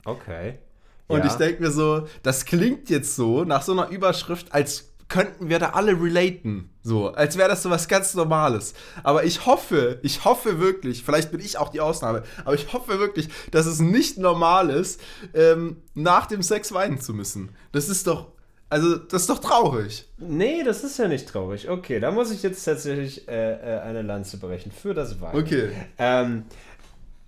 [0.06, 0.60] Okay.
[1.08, 1.25] Und ja.
[1.25, 5.58] ich denke mir so, das klingt jetzt so nach so einer Überschrift, als könnten wir
[5.60, 6.69] da alle relaten.
[6.84, 8.75] So, als wäre das so was ganz Normales.
[9.04, 12.99] Aber ich hoffe, ich hoffe wirklich, vielleicht bin ich auch die Ausnahme, aber ich hoffe
[12.99, 15.02] wirklich, dass es nicht normal ist,
[15.34, 17.49] ähm, nach dem Sex weinen zu müssen.
[17.71, 18.32] Das ist doch,
[18.70, 20.06] also, das ist doch traurig.
[20.18, 21.70] Nee, das ist ja nicht traurig.
[21.70, 25.36] Okay, da muss ich jetzt tatsächlich äh, äh, eine Lanze brechen für das Wein.
[25.36, 25.70] Okay.
[25.98, 26.44] Ähm,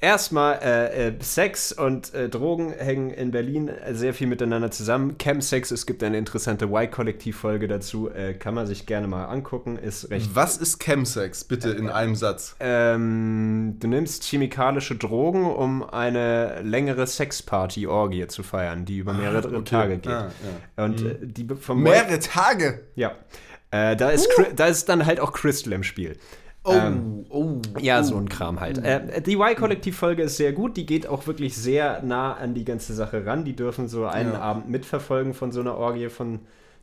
[0.02, 5.16] erstmal, äh, äh, Sex und äh, Drogen hängen in Berlin sehr viel miteinander zusammen.
[5.18, 10.10] Chemsex, es gibt eine interessante Y-Kollektiv-Folge dazu, äh, kann man sich gerne mal angucken, ist
[10.10, 12.56] recht Was ist Chemsex, bitte in einem Satz?
[12.60, 19.98] Ähm, du nimmst chemikalische Drogen, um eine längere Sexparty-Orgie zu feiern, die über mehrere Tage
[19.98, 20.12] geht.
[20.12, 20.32] Ah,
[20.78, 22.82] Und äh, die vom Mehrere Tage.
[22.96, 23.12] Ja.
[23.70, 26.18] Äh, da, ist Cri- da ist dann halt auch Crystal im Spiel.
[26.64, 27.62] Oh, Ähm, oh.
[27.80, 28.04] Ja, oh.
[28.04, 28.78] so ein Kram halt.
[28.80, 30.78] Äh, die Y-Kollektiv-Folge ist sehr gut.
[30.78, 33.46] Die geht auch wirklich sehr nah an die ganze Sache ran.
[33.46, 34.40] Die dürfen so einen Ja.
[34.42, 36.42] Abend mitverfolgen von so einer Orgie von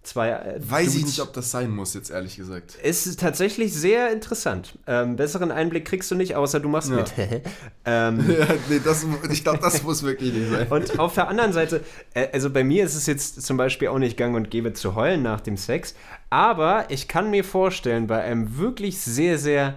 [0.08, 0.30] zwei.
[0.30, 2.76] Äh, Weiß ich nicht, ob das sein muss, jetzt ehrlich gesagt.
[2.82, 4.78] Es ist tatsächlich sehr interessant.
[4.86, 6.96] Ähm, besseren Einblick kriegst du nicht, außer du machst Ja.
[6.96, 7.12] mit.
[7.84, 10.66] ähm, Ja, nee, das, ich glaube, das muss wirklich nicht sein.
[10.68, 11.82] und auf der anderen Seite,
[12.14, 14.94] äh, also bei mir ist es jetzt zum Beispiel auch nicht gang und gäbe zu
[14.94, 15.94] heulen nach dem Sex,
[16.30, 19.74] aber ich kann mir vorstellen, bei einem wirklich sehr, sehr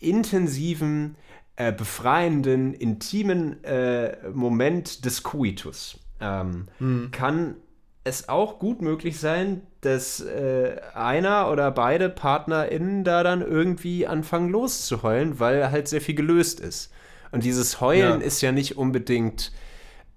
[0.00, 1.16] intensiven,
[1.56, 6.66] äh, befreienden, intimen äh, Moment des Coitus ähm,
[7.12, 7.56] kann
[8.04, 14.50] es auch gut möglich sein, dass äh, einer oder beide PartnerInnen da dann irgendwie anfangen
[14.50, 16.92] loszuheulen, weil halt sehr viel gelöst ist.
[17.32, 18.26] Und dieses Heulen Ja.
[18.26, 19.52] ist ja nicht unbedingt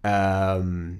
[0.03, 0.99] ähm,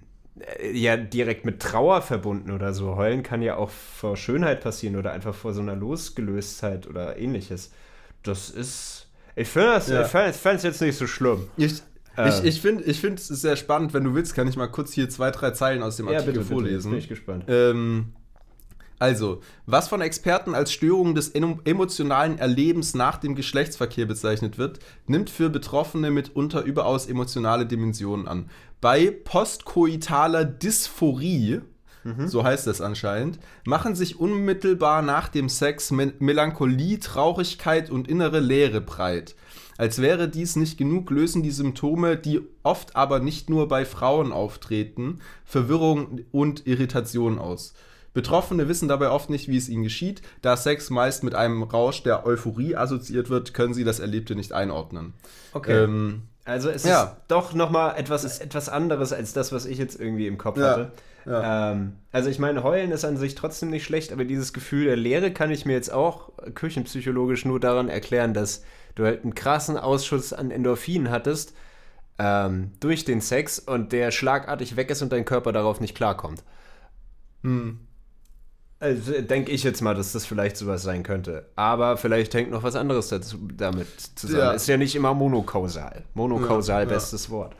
[0.59, 2.95] äh, ja direkt mit Trauer verbunden oder so.
[2.95, 7.71] Heulen kann ja auch vor Schönheit passieren oder einfach vor so einer Losgelöstheit oder ähnliches.
[8.23, 9.07] Das ist.
[9.35, 10.01] Ich finde es Ja.
[10.01, 11.47] ich fand- ich fand es jetzt nicht so schlimm.
[11.57, 11.81] Ich,
[12.17, 12.29] Äh.
[12.29, 13.93] ich, ich finde ich find es sehr spannend.
[13.93, 16.49] Wenn du willst, kann ich mal kurz hier zwei, drei Zeilen aus dem Artikel jetzt
[16.49, 16.91] vorlesen.
[16.91, 17.45] bin ich gespannt.
[17.47, 18.13] Ähm,
[18.99, 24.79] also, was von Experten als Störung des emo- emotionalen Erlebens nach dem Geschlechtsverkehr bezeichnet wird,
[25.05, 28.49] nimmt für Betroffene mitunter überaus emotionale Dimensionen an.
[28.81, 31.61] Bei postkoitaler Dysphorie,
[32.25, 38.39] so heißt das anscheinend, machen sich unmittelbar nach dem Sex Me Melancholie, Traurigkeit und innere
[38.39, 39.35] Leere breit.
[39.77, 44.31] Als wäre dies nicht genug, lösen die Symptome, die oft aber nicht nur bei Frauen
[44.31, 47.73] auftreten, Verwirrung und Irritation aus.
[48.13, 50.23] Betroffene wissen dabei oft nicht, wie es ihnen geschieht.
[50.41, 54.53] Da Sex meist mit einem Rausch der Euphorie assoziiert wird, können sie das Erlebte nicht
[54.53, 55.13] einordnen.
[55.53, 55.83] Okay.
[55.83, 57.03] Ähm, Also es Ja.
[57.03, 60.57] ist doch noch mal etwas, etwas anderes als das, was ich jetzt irgendwie im Kopf
[60.57, 60.91] Ja, hatte.
[61.27, 64.95] Ähm, also ich meine, heulen ist an sich trotzdem nicht schlecht, aber dieses Gefühl der
[64.95, 68.63] Leere kann ich mir jetzt auch küchenpsychologisch nur daran erklären, dass
[68.97, 71.53] du halt einen krassen Ausschuss an Endorphinen hattest
[72.19, 76.43] ähm, durch den Sex und der schlagartig weg ist und dein Körper darauf nicht klarkommt.
[77.43, 77.79] hm.
[78.79, 81.49] Also, denke ich jetzt mal, dass das vielleicht sowas sein könnte.
[81.55, 84.39] Aber vielleicht hängt noch was anderes dazu, damit zusammen.
[84.39, 84.51] Ja.
[84.51, 86.03] Ist ja nicht immer monokausal.
[86.13, 86.93] Monokausal, Ja, ja.
[86.93, 87.55] bestes Wort.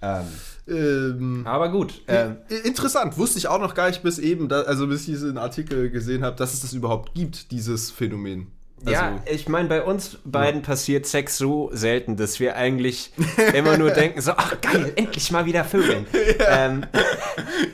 [0.00, 0.24] Ähm,
[0.66, 2.02] Ähm, aber gut.
[2.08, 5.36] Ähm, Interessant, wusste ich auch noch gar nicht bis eben, da, also bis ich diesen
[5.36, 8.46] Artikel gesehen habe, dass es das überhaupt gibt, dieses Phänomen.
[8.84, 13.12] Also, ja, ich meine, bei uns beiden passiert Sex so selten, dass wir eigentlich
[13.54, 16.06] immer nur denken, so, ach geil, endlich mal wieder Vögeln.
[16.48, 16.84] Ähm,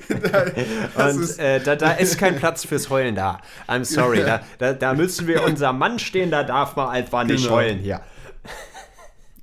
[0.97, 3.41] das und äh, da, da ist kein Platz fürs Heulen da.
[3.67, 7.45] I'm sorry, da, da, da müssen wir unser Mann stehen, da darf man einfach nicht
[7.45, 7.57] Genau.
[7.57, 8.01] heulen hier.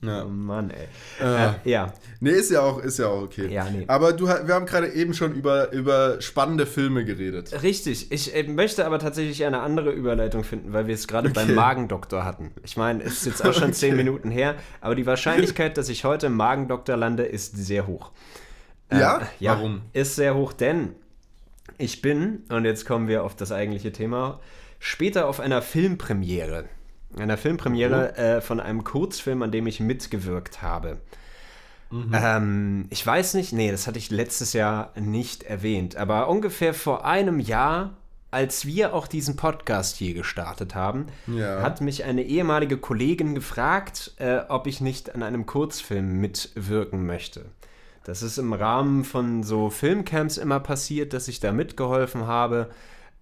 [0.08, 0.26] Ja.
[0.26, 0.88] Oh Mann, ey.
[1.26, 1.46] Äh.
[1.46, 1.94] Äh, ja.
[2.20, 3.48] Nee, ist ja auch, ist ja auch okay.
[3.52, 3.84] Ja, nee.
[3.88, 7.62] Aber du, wir haben gerade eben schon über, über spannende Filme geredet.
[7.64, 8.12] Richtig.
[8.12, 11.54] Ich äh, möchte aber tatsächlich eine andere Überleitung finden, weil wir es gerade beim Okay.
[11.56, 12.52] Magendoktor hatten.
[12.64, 16.04] Ich meine, es ist jetzt auch schon zehn Minuten her, aber die Wahrscheinlichkeit, dass ich
[16.06, 18.12] heute im Magendoktor lande, ist sehr hoch.
[18.90, 19.22] Äh, Ja?
[19.42, 19.82] Warum?
[19.94, 20.96] Ist sehr hoch, denn
[21.78, 24.40] ich bin, und jetzt kommen wir auf das eigentliche Thema,
[24.80, 26.66] später auf einer Filmpremiere.
[27.18, 28.20] Einer Filmpremiere Oh.
[28.22, 30.98] äh, von einem Kurzfilm, an dem ich mitgewirkt habe.
[31.92, 32.12] Mhm.
[32.14, 37.06] Ähm, ich weiß nicht, nee, das hatte ich letztes Jahr nicht erwähnt, aber ungefähr vor
[37.06, 37.94] einem Jahr,
[38.32, 41.62] als wir auch diesen Podcast hier gestartet haben, Ja.
[41.62, 47.46] hat mich eine ehemalige Kollegin gefragt, äh, ob ich nicht an einem Kurzfilm mitwirken möchte.
[48.04, 52.70] Das ist im Rahmen von so Filmcamps immer passiert, dass ich da mitgeholfen habe.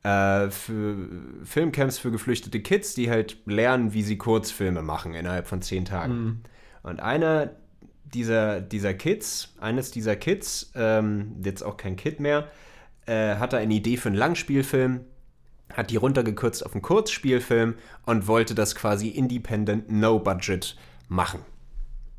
[0.04, 1.10] Äh, für
[1.46, 6.44] Filmcamps für geflüchtete Kids, die halt lernen, wie sie Kurzfilme machen innerhalb von zehn Tagen.
[6.84, 7.52] Und einer
[8.14, 12.50] dieser, dieser Kids, eines dieser Kids, ähm, jetzt auch kein Kid mehr,
[13.06, 15.02] äh, hatte eine Idee für einen Langspielfilm,
[15.74, 20.76] hat die runtergekürzt auf einen Kurzspielfilm und wollte das quasi independent, no budget
[21.08, 21.40] machen.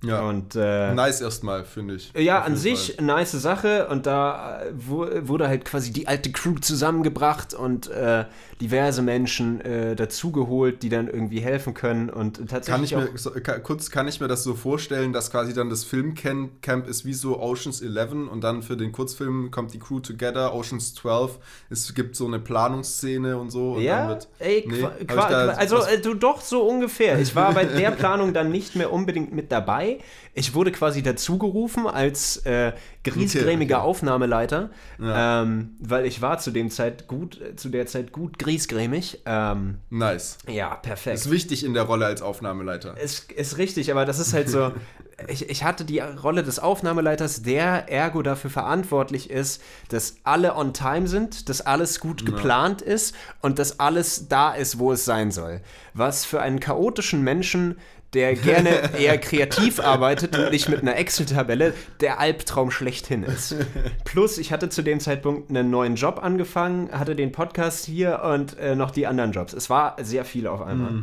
[0.04, 0.20] Ja.
[0.22, 2.12] Und äh, nice erstmal, finde ich.
[2.16, 2.98] ja, an sich Fall.
[2.98, 7.88] eine nice Sache und da äh, wu- wurde halt quasi die alte Crew zusammengebracht und
[7.90, 8.24] äh,
[8.60, 13.18] diverse Menschen äh, dazugeholt, die dann irgendwie helfen können und Kann tatsächlich ich auch mir,
[13.18, 16.86] so, kann, kurz, kann ich mir das so vorstellen, dass quasi dann das Filmcamp Camp
[16.88, 20.94] ist wie so Oceans 11 und dann für den Kurzfilm kommt die Crew together, Oceans
[20.94, 21.38] 12.
[21.70, 23.72] Es gibt so eine Planungsszene und so.
[23.72, 27.18] Und Ja, wird, ey, Nee, ich also äh, du doch so ungefähr.
[27.18, 29.93] Ich war bei der Planung dann nicht mehr unbedingt mit dabei.
[30.34, 32.72] Ich wurde quasi dazugerufen als äh,
[33.04, 33.82] griesgrämiger.
[33.82, 35.42] Aufnahmeleiter, Ja.
[35.42, 39.20] ähm, weil ich war zu dem Zeit gut, zu der Zeit gut griesgrämig.
[39.26, 40.38] Ähm, nice.
[40.48, 41.16] ja, perfekt.
[41.16, 42.96] Ist wichtig in der Rolle als Aufnahmeleiter.
[42.98, 44.72] Ist, ist richtig, aber das ist halt so.
[45.28, 50.72] Ich, ich hatte die Rolle des Aufnahmeleiters, der ergo dafür verantwortlich ist, dass alle on
[50.74, 55.30] time sind, dass alles gut geplant ist und dass alles da ist, wo es sein
[55.30, 55.60] soll.
[55.92, 57.78] Was für einen chaotischen Menschen,
[58.14, 63.56] der gerne eher kreativ arbeitet und nicht mit einer Excel-Tabelle, der Albtraum schlechthin ist.
[64.04, 68.56] Plus, ich hatte zu dem Zeitpunkt einen neuen Job angefangen, hatte den Podcast hier und
[68.58, 69.52] äh, noch die anderen Jobs.
[69.52, 71.02] Es war sehr viel auf einmal.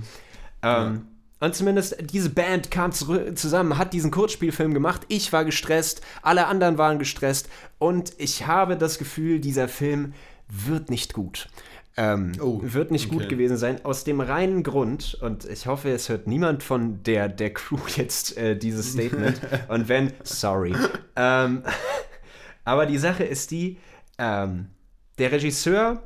[0.63, 1.07] Ähm,
[1.39, 5.01] Und zumindest diese Band kam zusammen, hat diesen Kurzspielfilm gemacht.
[5.07, 10.13] Ich war gestresst, alle anderen waren gestresst und ich habe das Gefühl, dieser Film
[10.47, 11.47] wird nicht gut.
[11.97, 13.27] Ähm, Oh, wird nicht gut okay.
[13.27, 17.53] gewesen sein, aus dem reinen Grund, und ich hoffe, es hört niemand von der, der
[17.53, 19.41] Crew jetzt äh, dieses Statement.
[19.67, 20.73] und wenn, sorry.
[21.15, 21.63] Ähm,
[22.63, 23.77] aber die Sache ist die,
[24.17, 24.67] ähm,
[25.17, 26.01] der Regisseur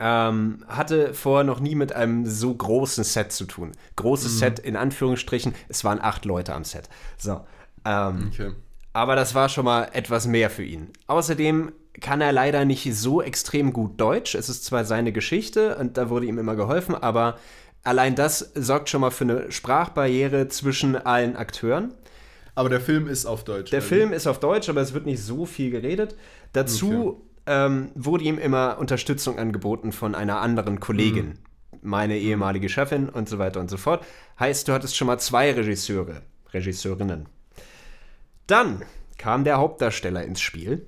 [0.00, 3.72] ähm, hatte vorher noch nie mit einem so großen Set zu tun.
[3.96, 6.88] Großes Set in Anführungsstrichen, es waren acht Leute am Set.
[7.16, 7.40] So.
[7.84, 8.52] Ähm, Okay.
[8.92, 10.88] aber das war schon mal etwas mehr für ihn.
[11.06, 14.34] Außerdem kann er leider nicht so extrem gut Deutsch.
[14.34, 17.38] Es ist zwar seine Geschichte und da wurde ihm immer geholfen, aber
[17.82, 21.94] allein das sorgt schon mal für eine Sprachbarriere zwischen allen Akteuren.
[22.54, 23.70] Aber der Film ist auf Deutsch.
[23.70, 23.88] Der also.
[23.88, 26.16] Film ist auf Deutsch, aber es wird nicht so viel geredet.
[26.52, 31.38] Dazu ähm, wurde ihm immer Unterstützung angeboten von einer anderen Kollegin,
[31.82, 34.04] meine ehemalige Chefin und so weiter und so fort.
[34.40, 37.26] Heißt, du hattest schon mal zwei Regisseure, Regisseurinnen.
[38.46, 38.82] Dann
[39.18, 40.86] kam der Hauptdarsteller ins Spiel.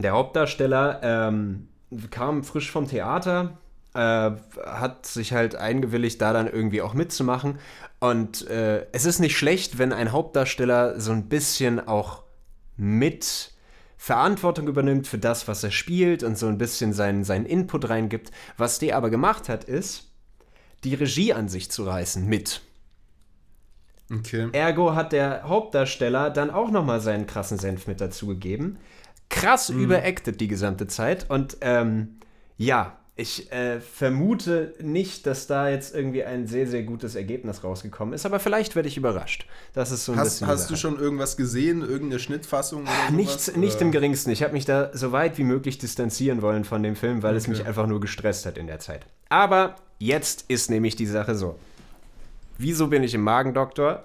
[0.00, 1.68] Der Hauptdarsteller ähm,
[2.10, 3.58] kam frisch vom Theater,
[3.94, 4.30] äh,
[4.64, 7.58] hat sich halt eingewilligt, da dann irgendwie auch mitzumachen.
[8.00, 12.22] Und äh, es ist nicht schlecht, wenn ein Hauptdarsteller so ein bisschen auch
[12.76, 13.52] mit
[13.96, 18.30] Verantwortung übernimmt für das, was er spielt und so ein bisschen seinen, seinen Input reingibt.
[18.56, 20.10] Was der aber gemacht hat, ist,
[20.84, 22.60] die Regie an sich zu reißen mit.
[24.12, 24.50] Okay.
[24.52, 28.78] Ergo hat der Hauptdarsteller dann auch nochmal seinen krassen Senf mit dazugegeben.
[29.28, 31.28] Krass überacted die gesamte Zeit.
[31.30, 32.16] Und ähm,
[32.56, 38.12] ja, ich äh, vermute nicht, dass da jetzt irgendwie ein sehr, sehr gutes Ergebnis rausgekommen
[38.12, 39.46] ist, aber vielleicht werde ich überrascht.
[39.72, 40.46] Das ist so ein Hast, bisschen.
[40.48, 41.82] hast du schon irgendwas gesehen?
[41.82, 42.82] Irgendeine Schnittfassung?
[42.82, 43.10] Oder sowas?
[43.12, 44.30] Nichts, nicht Oder- im geringsten.
[44.30, 47.46] Ich habe mich da so weit wie möglich distanzieren wollen von dem Film, weil es
[47.46, 49.06] mich einfach nur gestresst hat in der Zeit.
[49.28, 51.56] Aber jetzt ist nämlich die Sache so.
[52.58, 54.04] Wieso bin ich im Magendoktor?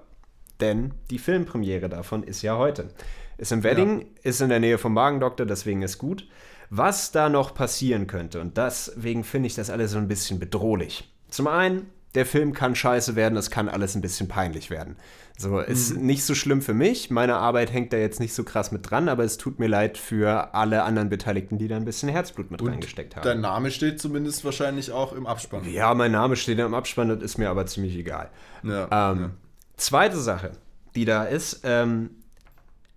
[0.60, 2.90] Denn die Filmpremiere davon ist ja heute.
[3.40, 6.28] Ist im Wedding, ist in der Nähe vom Magendoktor, deswegen ist gut.
[6.70, 11.12] Was da noch passieren könnte, und deswegen finde ich das alles so ein bisschen bedrohlich.
[11.30, 14.98] Zum einen, der Film kann scheiße werden, es kann alles ein bisschen peinlich werden.
[15.38, 17.10] So, ist nicht so schlimm für mich.
[17.12, 19.98] Meine Arbeit hängt da jetzt nicht so krass mit dran, aber es tut mir leid
[19.98, 23.24] für alle anderen Beteiligten, die da ein bisschen Herzblut mit reingesteckt haben.
[23.24, 25.64] Dein Name steht zumindest wahrscheinlich auch im Abspann.
[25.72, 28.30] Ja, mein Name steht im Abspann, das ist mir aber ziemlich egal.
[28.64, 29.32] Ja, Ähm,
[29.78, 30.52] Zweite Sache,
[30.94, 32.10] die da ist, ähm,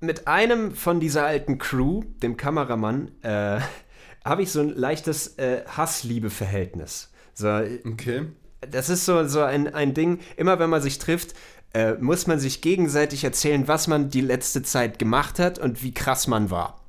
[0.03, 3.61] mit einem von dieser alten Crew, dem Kameramann, äh,
[4.25, 7.11] habe ich so ein leichtes äh, Hass-Liebe-Verhältnis.
[7.35, 8.27] So, Okay.
[8.61, 11.35] das ist so, so ein, ein Ding, immer wenn man sich trifft,
[11.73, 15.95] äh, muss man sich gegenseitig erzählen, was man die letzte Zeit gemacht hat und wie
[15.95, 16.82] krass man war.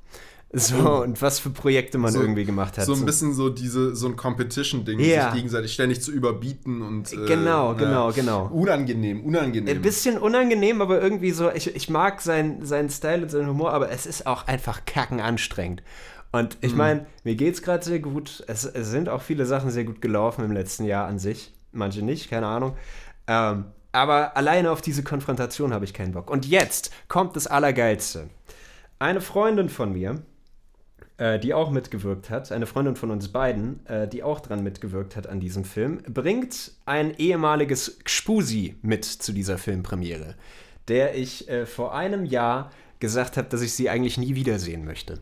[0.55, 2.85] So, und was für Projekte man So- irgendwie gemacht hat.
[2.85, 5.25] So ein bisschen so diese so ein Competition-Ding, Ja.
[5.31, 8.45] sich gegenseitig ständig zu überbieten und äh, Genau, genau, genau.
[8.53, 9.75] Unangenehm, unangenehm.
[9.75, 13.73] Ein bisschen unangenehm, aber irgendwie so, ich, ich mag seinen, seinen Style und seinen Humor,
[13.73, 15.81] aber es ist auch einfach kacken anstrengend.
[16.31, 18.43] Und ich meine, mir geht's gerade sehr gut.
[18.47, 21.51] Es, es sind auch viele Sachen sehr gut gelaufen im letzten Jahr an sich.
[21.71, 22.75] Manche nicht, keine Ahnung.
[23.27, 26.29] Ähm, aber alleine auf diese Konfrontation habe ich keinen Bock.
[26.29, 28.29] Und jetzt kommt das Allergeilste.
[28.99, 30.21] Eine Freundin von mir,
[31.17, 35.15] äh, die auch mitgewirkt hat, eine Freundin von uns beiden, äh, die auch dran mitgewirkt
[35.15, 40.35] hat an diesem Film, bringt ein ehemaliges Gspusi mit zu dieser Filmpremiere,
[40.87, 45.19] der ich äh, vor einem Jahr gesagt habe, dass ich sie eigentlich nie wiedersehen möchte.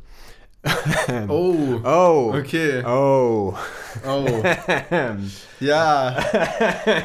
[1.27, 2.34] oh, Oh.
[2.38, 2.84] okay.
[2.86, 3.56] Oh.
[4.08, 4.27] Oh.
[5.60, 6.17] ja.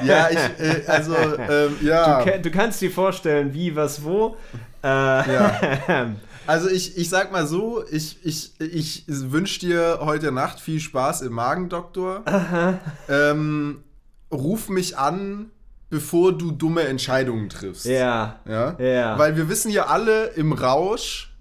[0.04, 2.22] Ja, ich, äh, also, ähm, ja.
[2.22, 4.36] Du, du kannst dir vorstellen, wie, was, wo.
[4.84, 5.60] Äh, Ja.
[6.46, 11.22] Also ich, ich sag mal so, ich, ich, ich wünsche dir heute Nacht viel Spaß
[11.22, 12.22] im Magendoktor.
[13.08, 13.82] Ähm,
[14.32, 15.50] ruf mich an,
[15.90, 17.86] bevor du dumme Entscheidungen triffst.
[17.86, 18.40] ja.
[18.48, 18.76] Ja?
[18.78, 19.18] Ja.
[19.18, 21.32] Weil wir wissen ja alle, im Rausch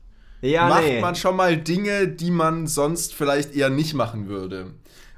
[0.41, 1.01] Ja, macht nee.
[1.01, 4.71] man schon mal Dinge, die man sonst vielleicht eher nicht machen würde.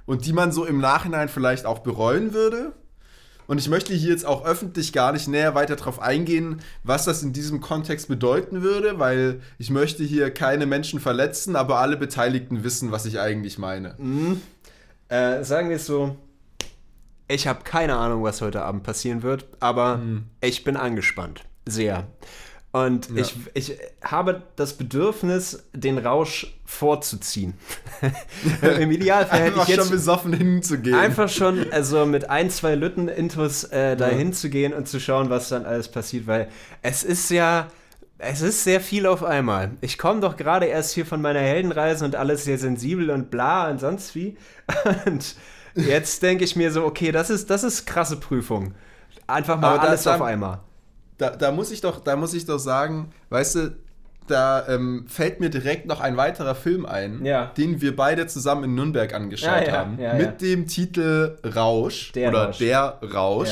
[0.05, 2.71] Und die man so im Nachhinein vielleicht auch bereuen würde.
[3.47, 7.23] Und ich möchte hier jetzt auch öffentlich gar nicht näher weiter darauf eingehen, was das
[7.23, 12.63] in diesem Kontext bedeuten würde, weil ich möchte hier keine Menschen verletzen, aber alle Beteiligten
[12.63, 13.95] wissen, was ich eigentlich meine.
[15.09, 16.17] Äh, sagen wir es so,
[17.29, 20.01] ich habe keine Ahnung, was heute Abend passieren wird, aber
[20.41, 21.45] ich bin angespannt.
[21.65, 22.07] Sehr.
[22.85, 27.53] Und ich, ich habe das Bedürfnis, den Rausch vorzuziehen.
[28.79, 30.95] Im Idealfall hätte Einfach ich schon jetzt besoffen hinzugehen.
[30.95, 35.49] einfach schon also mit ein, zwei Lütten Intus äh, da hinzugehen und zu schauen, was
[35.49, 36.49] dann alles passiert, weil
[36.81, 37.67] es ist ja,
[38.17, 39.71] es ist sehr viel auf einmal.
[39.81, 43.69] Ich komme doch gerade erst hier von meiner Heldenreise und alles sehr sensibel und bla
[43.69, 44.37] und sonst wie.
[45.05, 45.35] Und
[45.75, 48.73] jetzt denke ich mir so, okay, das ist, das ist krasse Prüfung.
[49.27, 50.59] Einfach mal Aber alles auf einmal.
[51.17, 53.77] Da, da, muss ich doch, da muss ich doch sagen, weißt du,
[54.27, 57.45] da ähm, fällt mir direkt noch ein weiterer Film ein, Ja.
[57.57, 62.29] den wir beide zusammen in Nürnberg angeschaut Ja, ja, haben, mit dem Titel Rausch Der
[62.29, 62.57] oder Rausch.
[62.57, 63.49] Der Rausch.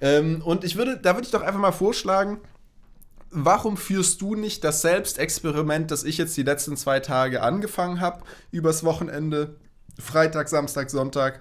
[0.00, 2.40] Ähm, und ich würde, da würde ich doch einfach mal vorschlagen,
[3.30, 8.22] warum führst du nicht das Selbstexperiment, das ich jetzt die letzten zwei Tage angefangen habe,
[8.50, 9.56] übers Wochenende,
[9.98, 11.40] Freitag, Samstag, Sonntag?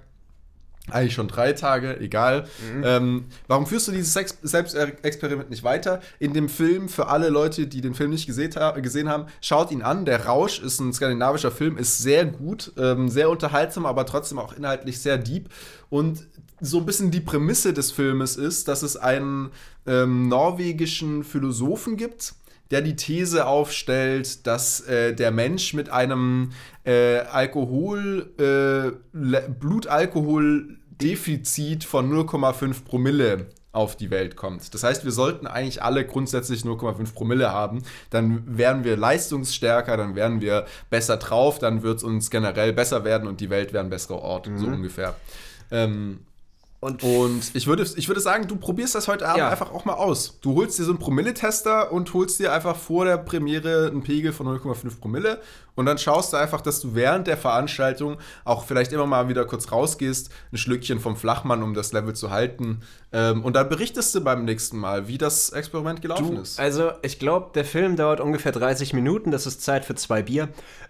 [0.89, 2.47] Eigentlich schon drei Tage, egal.
[2.83, 5.99] Ähm, warum führst du dieses Sex Selbstexperiment nicht weiter?
[6.19, 9.71] In dem Film, für alle Leute, die den Film nicht gesehen, ha gesehen haben, schaut
[9.71, 10.05] ihn an.
[10.05, 14.53] Der Rausch ist ein skandinavischer Film, ist sehr gut, ähm, sehr unterhaltsam, aber trotzdem auch
[14.53, 15.49] inhaltlich sehr deep.
[15.89, 16.25] Und
[16.61, 19.51] so ein bisschen die Prämisse des Filmes ist, dass es einen
[19.85, 22.33] ähm, norwegischen Philosophen gibt,
[22.71, 26.51] der die These aufstellt, dass äh, der Mensch mit einem
[26.83, 34.73] äh, Alkohol, äh, Blutalkoholdefizit von 0,5 Promille auf die Welt kommt.
[34.73, 37.83] Das heißt, wir sollten eigentlich alle grundsätzlich 0,5 Promille haben.
[38.09, 43.03] Dann wären wir leistungsstärker, dann wären wir besser drauf, dann wird es uns generell besser
[43.03, 45.13] werden und die Welt wäre ein besserer Ort, so ungefähr.
[45.69, 46.21] Ähm,
[46.79, 49.49] Und, und ich würde, ich würde sagen, du probierst das heute Abend Ja.
[49.49, 50.37] einfach auch mal aus.
[50.41, 54.31] Du holst dir so einen Promilletester und holst dir einfach vor der Premiere einen Pegel
[54.31, 55.41] von 0,5 Promille
[55.77, 59.45] Und dann schaust du einfach, dass du während der Veranstaltung auch vielleicht immer mal wieder
[59.45, 62.81] kurz rausgehst, ein Schlückchen vom Flachmann, um das Level zu halten.
[63.13, 66.59] Ähm, und dann berichtest du beim nächsten Mal, wie das Experiment gelaufen Du, ist.
[66.59, 69.31] also ich glaube, der Film dauert ungefähr 30 Minuten.
[69.31, 70.49] Das ist Zeit für zwei Bier.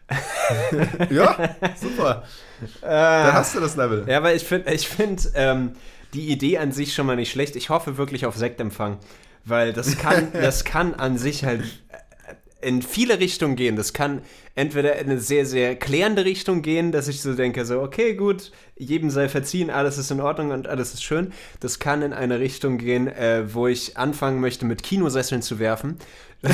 [1.09, 1.38] Ja,
[1.80, 2.24] super.
[2.82, 4.05] dann hast du das Level.
[4.07, 5.74] Ja, aber ich finde ich find, ähm,
[6.14, 7.55] die Idee an sich schon mal nicht schlecht.
[7.55, 8.97] Ich hoffe wirklich auf Sektempfang,
[9.45, 11.97] weil das kann, das kann an sich halt äh,
[12.62, 13.76] in viele Richtungen gehen.
[13.76, 14.22] Das kann
[14.55, 18.51] entweder in eine sehr, sehr klärende Richtung gehen, dass ich so denke, so, okay, gut,
[18.76, 21.34] jedem sei verziehen, alles ist in Ordnung und alles ist schön.
[21.60, 25.97] Das kann in eine Richtung gehen, äh, wo ich anfangen möchte, mit Kinosesseln zu werfen.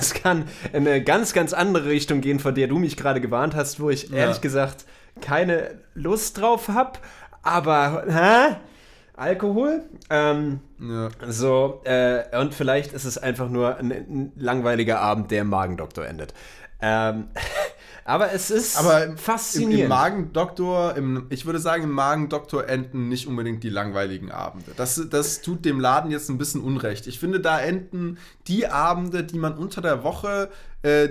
[0.00, 3.54] Es kann in eine ganz, ganz andere Richtung gehen, vor der du mich gerade gewarnt
[3.54, 4.84] hast, wo ich ehrlich gesagt
[5.20, 6.98] keine Lust drauf habe.
[7.42, 8.56] Aber, hä?
[9.20, 9.82] Alkohol?
[10.08, 11.10] Ähm, Ja.
[11.28, 16.06] so, äh, und vielleicht ist es einfach nur ein, ein langweiliger Abend, der im Magendoktor
[16.06, 16.32] endet.
[16.80, 17.28] Ähm,
[18.06, 19.82] aber es ist Aber im, im, faszinierend.
[19.82, 24.72] im Magendoktor, im, ich würde sagen, im Magendoktor enden nicht unbedingt die langweiligen Abende.
[24.76, 27.06] Das, das tut dem Laden jetzt ein bisschen Unrecht.
[27.06, 28.16] Ich finde, da enden
[28.46, 30.48] die Abende, die man unter der Woche
[30.82, 31.10] äh,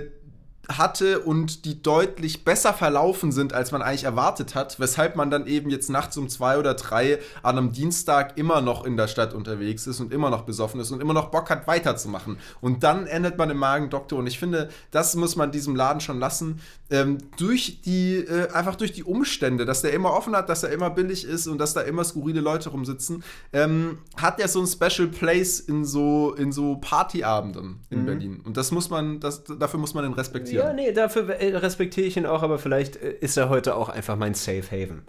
[0.78, 5.46] hatte und die deutlich besser verlaufen sind, als man eigentlich erwartet hat, weshalb man dann
[5.46, 9.34] eben jetzt nachts um zwei oder drei an einem Dienstag immer noch in der Stadt
[9.34, 12.38] unterwegs ist und immer noch besoffen ist und immer noch Bock hat, weiterzumachen.
[12.60, 16.18] Und dann endet man im Magendoktor und ich finde, das muss man diesem Laden schon
[16.18, 16.60] lassen.
[16.90, 20.70] Ähm, durch die, äh, einfach durch die Umstände, dass der immer offen hat, dass er
[20.70, 23.22] immer billig ist und dass da immer skurrile Leute rumsitzen,
[23.52, 28.40] ähm, hat er so ein Special Place in so, in so Partyabenden in Berlin.
[28.44, 30.66] Und das muss man, das, dafür muss man ihn respektieren.
[30.66, 33.88] ja, nee, dafür äh, respektiere ich ihn auch, aber vielleicht äh, ist er heute auch
[33.88, 35.02] einfach mein Safe Haven.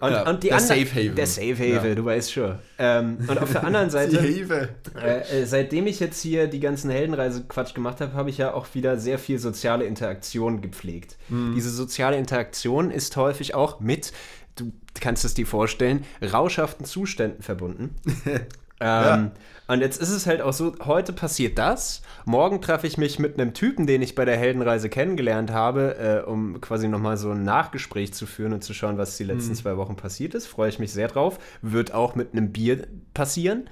[0.00, 1.14] Und, Ja, und die der Safe Haven.
[1.14, 1.94] Der Safe Haven, Ja.
[1.94, 2.58] du weißt schon.
[2.78, 4.20] Ähm, und auf der anderen Die Seite.
[4.20, 4.68] Hefe.
[5.00, 8.66] Äh, äh, seitdem ich jetzt hier die ganzen Heldenreise-Quatsch gemacht habe, habe ich ja auch
[8.74, 11.16] wieder sehr viel soziale Interaktion gepflegt.
[11.28, 14.12] Diese soziale Interaktion ist häufig auch mit,
[14.56, 17.94] du kannst es dir vorstellen, rauschhaften Zuständen verbunden.
[18.80, 19.30] ähm,
[19.68, 23.38] Und jetzt ist es halt auch so, heute passiert das, morgen treffe ich mich mit
[23.38, 27.44] einem Typen, den ich bei der Heldenreise kennengelernt habe, äh, um quasi nochmal so ein
[27.44, 30.48] Nachgespräch zu führen und zu schauen, was die letzten zwei Wochen passiert ist.
[30.48, 31.38] Freue ich mich sehr drauf.
[31.62, 33.70] Wird auch mit einem Bier passieren.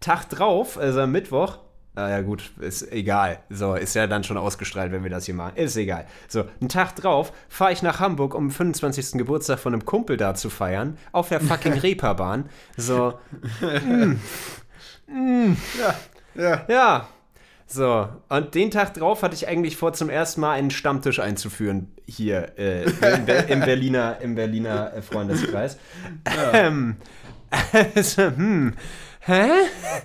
[0.00, 1.60] Tag drauf, also am Mittwoch,
[1.98, 3.40] ah ja gut, ist egal.
[3.50, 5.56] So, ist ja dann schon ausgestrahlt, wenn wir das hier machen.
[5.56, 6.06] Ist egal.
[6.28, 9.18] So, einen Tag drauf fahre ich nach Hamburg, um den 25.
[9.18, 12.48] Geburtstag von einem Kumpel da zu feiern, auf der fucking Reeperbahn.
[12.76, 13.14] So,
[16.34, 16.64] Ja.
[16.68, 17.08] ja.
[17.70, 21.92] So, und den Tag drauf hatte ich eigentlich vor, zum ersten Mal einen Stammtisch einzuführen
[22.06, 25.76] hier äh, im, Be im Berliner, im Berliner äh, Freundeskreis.
[26.54, 26.96] Ähm,
[27.94, 28.72] also, hm,
[29.28, 29.48] hä?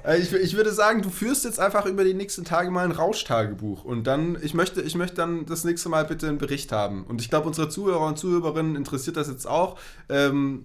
[0.05, 2.91] Äh, Ich, ich würde sagen, du führst jetzt einfach über die nächsten Tage mal ein
[2.91, 3.84] Rauschtagebuch.
[3.84, 7.05] Und dann, ich möchte, ich möchte dann das nächste Mal bitte einen Bericht haben.
[7.05, 9.80] Und ich glaube, unsere Zuhörer und Zuhörerinnen interessiert das jetzt auch.
[10.09, 10.63] Ähm,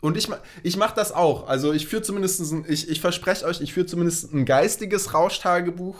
[0.00, 0.28] und ich,
[0.64, 1.48] ich mache das auch.
[1.48, 5.96] Also ich führe zumindest, ein, ich, ich verspreche euch, ich führe zumindest ein geistiges Rauschtagebuch.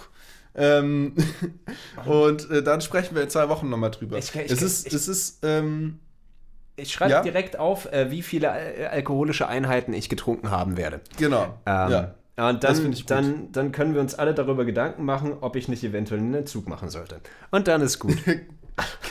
[0.55, 1.14] Ähm,
[2.07, 4.18] und äh, dann sprechen wir in zwei Wochen nochmal drüber.
[4.18, 5.98] Ich- ich- es ist, ich- es ist, ähm,
[6.77, 7.23] Ich schreibe Ja?
[7.23, 11.01] direkt auf, äh, wie viele äh, alkoholische Einheiten ich getrunken haben werde.
[11.18, 11.59] genau.
[11.66, 12.14] Ähm, ja.
[12.49, 15.85] Und dann, ich dann, dann können wir uns alle darüber Gedanken machen, ob ich nicht
[15.85, 17.20] eventuell einen Entzug machen sollte.
[17.51, 18.16] Und dann ist gut.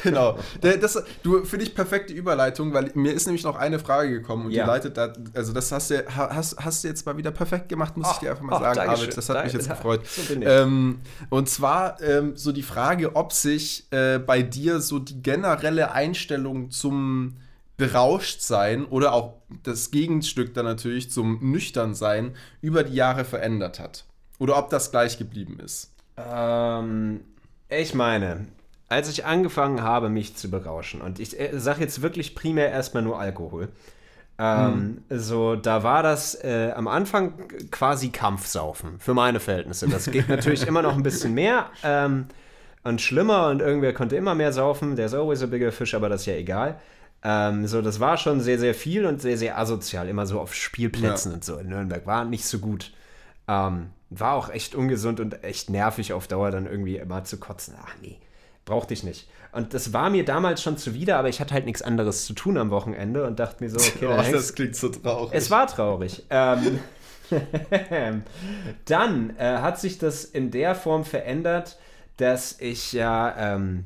[0.03, 0.39] Genau.
[0.59, 4.51] Das, du finde ich perfekte Überleitung, weil mir ist nämlich noch eine Frage gekommen und
[4.51, 4.64] Ja.
[4.64, 7.95] die leitet da, also das hast du, hast, hast du jetzt mal wieder perfekt gemacht,
[7.95, 8.89] muss ich Ach, dir einfach mal ach, sagen.
[8.89, 9.16] Arvid.
[9.16, 9.57] Das hat mich Danke.
[9.57, 10.01] jetzt gefreut.
[10.07, 10.39] So ich.
[10.43, 10.99] Ähm,
[11.30, 16.72] und zwar ähm, so die Frage, ob sich äh, bei dir so die generelle Einstellung
[16.72, 17.38] zum
[17.82, 24.05] Berauschtsein oder auch das Gegenstück dann natürlich zum Nüchternsein über die Jahre verändert hat.
[24.38, 25.91] Oder ob das gleich geblieben ist.
[26.15, 27.21] Ähm,
[27.69, 28.45] ich meine,
[28.88, 33.01] als ich angefangen habe, mich zu berauschen, und ich äh, sage jetzt wirklich primär erstmal
[33.01, 33.69] nur Alkohol,
[34.38, 39.88] ähm, so, da war das äh, am Anfang quasi Kampfsaufen, für meine Verhältnisse.
[39.89, 42.27] Das geht natürlich immer noch ein bisschen mehr ähm,
[42.84, 44.95] und schlimmer und irgendwer konnte immer mehr saufen.
[44.95, 46.79] There's always a bigger fish, aber das ist ja egal.
[47.24, 50.55] Ähm, so, das war schon sehr, sehr viel und sehr, sehr asozial, immer so auf
[50.55, 51.36] Spielplätzen Ja.
[51.36, 52.05] und so in Nürnberg.
[52.07, 52.91] War nicht so gut.
[53.47, 57.76] Ähm, war auch echt ungesund und echt nervig auf Dauer dann irgendwie immer zu kotzen.
[57.82, 58.17] Ach nee,
[58.65, 59.30] brauchte ich nicht.
[59.51, 62.57] Und das war mir damals schon zuwider, aber ich hatte halt nichts anderes zu tun
[62.57, 65.30] am Wochenende und dachte mir so, okay, dann hängst- klingt so traurig.
[65.34, 66.24] es war traurig.
[66.30, 66.80] Ähm,
[68.86, 71.78] dann äh, hat sich das in der Form verändert,
[72.17, 73.86] dass ich ja ähm,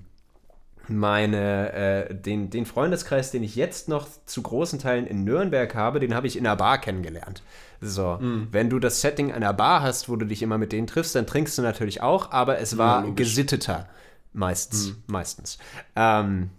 [0.88, 6.00] meine, äh, den, den Freundeskreis, den ich jetzt noch zu großen Teilen in Nürnberg habe,
[6.00, 7.42] den habe ich in einer Bar kennengelernt.
[7.82, 8.20] So,
[8.52, 11.28] wenn du das Setting einer Bar hast, wo du dich immer mit denen triffst, dann
[11.28, 13.28] trinkst du natürlich auch, aber es war logisch.
[13.28, 13.88] gesitteter.
[14.34, 15.58] Meistens, meistens.
[15.96, 16.50] Ähm,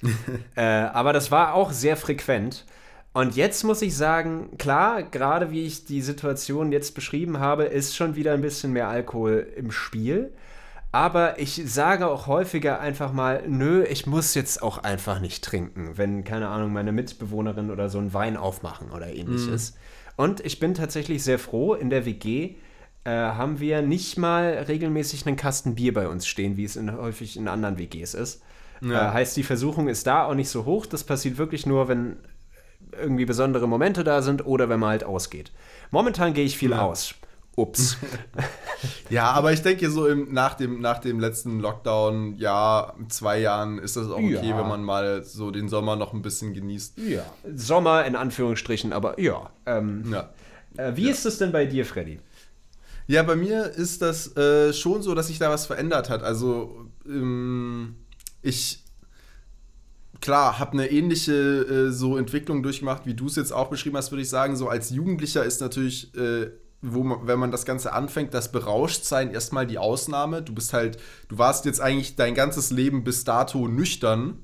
[0.56, 2.64] äh, aber das war auch sehr frequent.
[3.12, 7.96] Und jetzt muss ich sagen, klar, gerade wie ich die Situation jetzt beschrieben habe, ist
[7.96, 10.32] schon wieder ein bisschen mehr Alkohol im Spiel.
[10.98, 15.92] Aber ich sage auch häufiger einfach mal, nö, ich muss jetzt auch einfach nicht trinken,
[15.94, 19.76] wenn, keine Ahnung, meine Mitbewohnerin oder so einen Wein aufmachen oder ähnliches.
[20.16, 22.56] Und ich bin tatsächlich sehr froh, in der WG
[23.04, 26.92] äh, haben wir nicht mal regelmäßig einen Kasten Bier bei uns stehen, wie es in,
[26.92, 28.42] häufig in anderen WGs ist.
[28.80, 29.10] Ja.
[29.10, 30.84] Äh, heißt, die Versuchung ist da auch nicht so hoch.
[30.84, 32.16] Das passiert wirklich nur, wenn
[33.00, 35.52] irgendwie besondere Momente da sind oder wenn man halt ausgeht.
[35.92, 36.82] Momentan gehe ich viel Ja.
[36.82, 37.14] aus.
[37.58, 37.96] Ups.
[39.10, 43.78] Ja, aber ich denke so im, nach, dem, nach dem letzten Lockdown, ja, zwei Jahren
[43.78, 44.56] ist das auch okay, Ja.
[44.58, 46.98] wenn man mal so den Sommer noch ein bisschen genießt.
[46.98, 47.24] ja.
[47.56, 49.50] Sommer in Anführungsstrichen, aber ja.
[49.66, 50.30] Ähm, Ja.
[50.76, 52.20] äh, wie ist es denn bei dir, Freddy?
[53.08, 56.22] Ja, bei mir ist das äh, schon so, dass sich da was verändert hat.
[56.22, 57.96] Also, ähm,
[58.42, 58.84] ich,
[60.20, 64.12] klar, habe eine ähnliche äh, so Entwicklung durchgemacht, wie du es jetzt auch beschrieben hast,
[64.12, 64.54] würde ich sagen.
[64.56, 66.50] So als Jugendlicher ist natürlich, äh,
[66.82, 70.42] wo man, wenn man das Ganze anfängt, das Berauschtsein erstmal die Ausnahme.
[70.42, 70.98] Du bist halt,
[71.28, 74.38] du warst jetzt eigentlich dein ganzes Leben bis dato nüchtern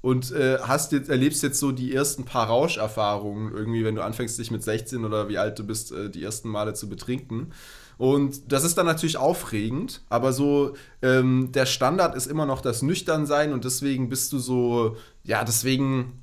[0.00, 4.38] und äh, hast jetzt, erlebst jetzt so die ersten paar Rauscherfahrungen, irgendwie, wenn du anfängst,
[4.38, 7.52] dich mit 16 oder wie alt du bist, äh, die ersten Male zu betrinken.
[7.98, 12.82] Und das ist dann natürlich aufregend, aber so ähm, der Standard ist immer noch das
[12.82, 16.21] Nüchternsein und deswegen bist du so, ja, deswegen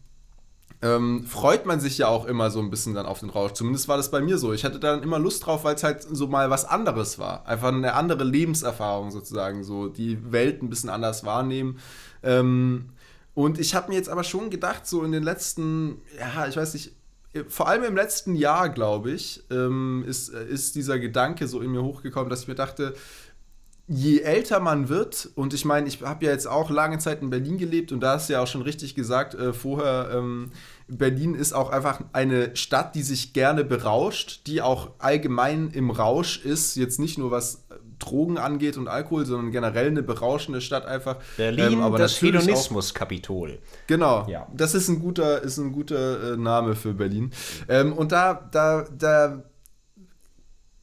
[0.82, 3.54] ähm, freut man sich ja auch immer so ein bisschen dann auf den Rausch.
[3.54, 4.54] Zumindest war das bei mir so.
[4.54, 7.46] Ich hatte dann immer Lust drauf, weil es halt so mal was anderes war.
[7.46, 11.80] Einfach eine andere Lebenserfahrung sozusagen, so die Welt ein bisschen anders wahrnehmen.
[12.24, 12.90] Ähm,
[13.34, 16.74] und ich habe mir jetzt aber schon gedacht, so in den letzten, ja, ich weiß
[16.74, 16.94] nicht,
[17.48, 21.84] vor allem im letzten Jahr, glaube ich, ähm, ist, ist dieser Gedanke so in mir
[21.84, 22.96] hochgekommen, dass ich mir dachte,
[23.90, 27.32] je älter man wird, und ich meine, ich habe ja jetzt auch lange Zeit in
[27.32, 30.52] Berlin gelebt und da hast du ja auch schon richtig gesagt, äh, vorher, ähm,
[30.88, 36.46] Berlin ist auch einfach eine Stadt, die sich gerne berauscht, die auch allgemein im Rausch
[36.46, 40.86] ist, jetzt nicht nur was äh, Drogen angeht und Alkohol, sondern generell eine berauschende Stadt
[40.86, 41.18] einfach.
[41.36, 43.58] Berlin, Ähm, aber das Hedonismus-Kapitol.
[43.88, 44.28] Genau.
[44.30, 44.48] Ja.
[44.54, 47.32] Das ist ein guter, ist ein guter äh, Name für Berlin.
[47.68, 49.44] Ähm, und da, da, da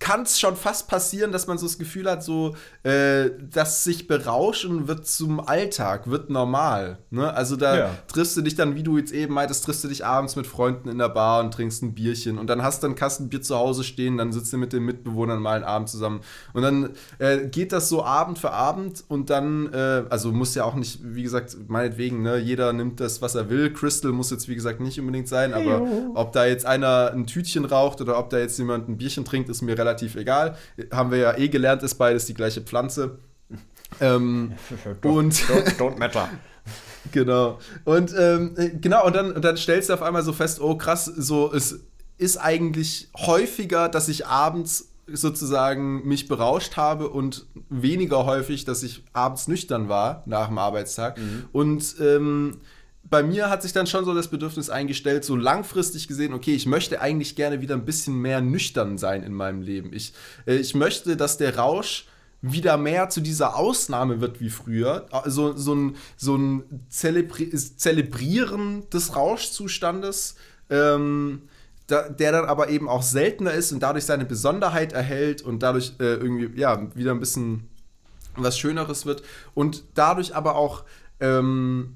[0.06, 2.54] kann es schon fast passieren, dass man so das Gefühl hat, so,
[2.84, 6.98] äh, dass sich berauschen wird zum Alltag, wird normal.
[7.10, 7.32] Ne?
[7.34, 7.90] Also da Ja.
[8.06, 10.88] triffst du dich dann, wie du jetzt eben meintest, triffst du dich abends mit Freunden
[10.88, 13.56] in der Bar und trinkst ein Bierchen und dann hast du einen Kasten Bier zu
[13.56, 16.20] Hause stehen, dann sitzt du mit den Mitbewohnern mal einen Abend zusammen
[16.52, 20.62] und dann äh, geht das so Abend für Abend und dann, äh, also muss ja
[20.62, 23.72] auch nicht, wie gesagt, meinetwegen, ne, jeder nimmt das, was er will.
[23.72, 25.82] Crystal muss jetzt, wie gesagt, nicht unbedingt sein, aber
[26.14, 29.48] ob da jetzt einer ein Tütchen raucht oder ob da jetzt jemand ein Bierchen trinkt,
[29.48, 30.56] ist mir relativ egal.
[30.92, 33.18] Haben wir ja eh gelernt, ist beides die gleiche Pflanze.
[34.00, 34.52] Ähm,
[35.02, 36.28] und Don't, don't matter.
[37.12, 37.60] Genau.
[37.84, 40.76] Und ähm, äh, genau, und dann, und dann stellst du auf einmal so fest, oh
[40.76, 41.84] krass, so es
[42.18, 49.04] ist eigentlich häufiger, dass ich abends sozusagen mich berauscht habe und weniger häufig, dass ich
[49.12, 51.18] abends nüchtern war nach dem Arbeitstag.
[51.52, 52.58] Und ähm,
[53.08, 56.66] bei mir hat sich dann schon so das Bedürfnis eingestellt, so langfristig gesehen, okay, ich
[56.66, 59.92] möchte eigentlich gerne wieder ein bisschen mehr nüchtern sein in meinem Leben.
[59.92, 60.12] Ich,
[60.46, 62.06] äh, ich möchte, dass der Rausch
[62.42, 65.06] wieder mehr zu dieser Ausnahme wird wie früher.
[65.10, 70.36] Also so ein, so ein Zelebri Zelebrieren des Rauschzustandes,
[70.70, 71.42] ähm,
[71.86, 75.94] da, der dann aber eben auch seltener ist und dadurch seine Besonderheit erhält und dadurch
[76.00, 77.68] äh, irgendwie ja wieder ein bisschen
[78.36, 79.22] was Schöneres wird
[79.54, 80.84] und dadurch aber auch
[81.20, 81.94] ähm,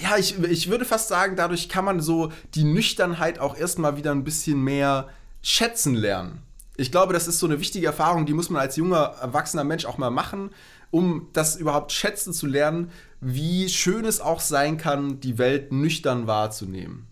[0.00, 4.12] ja, ich, ich würde fast sagen, dadurch kann man so die Nüchternheit auch erstmal wieder
[4.12, 5.08] ein bisschen mehr
[5.42, 6.42] schätzen lernen.
[6.76, 9.84] Ich glaube, das ist so eine wichtige Erfahrung, die muss man als junger, erwachsener Mensch
[9.84, 10.50] auch mal machen,
[10.90, 12.90] um das überhaupt schätzen zu lernen,
[13.20, 17.08] wie schön es auch sein kann, die Welt nüchtern wahrzunehmen.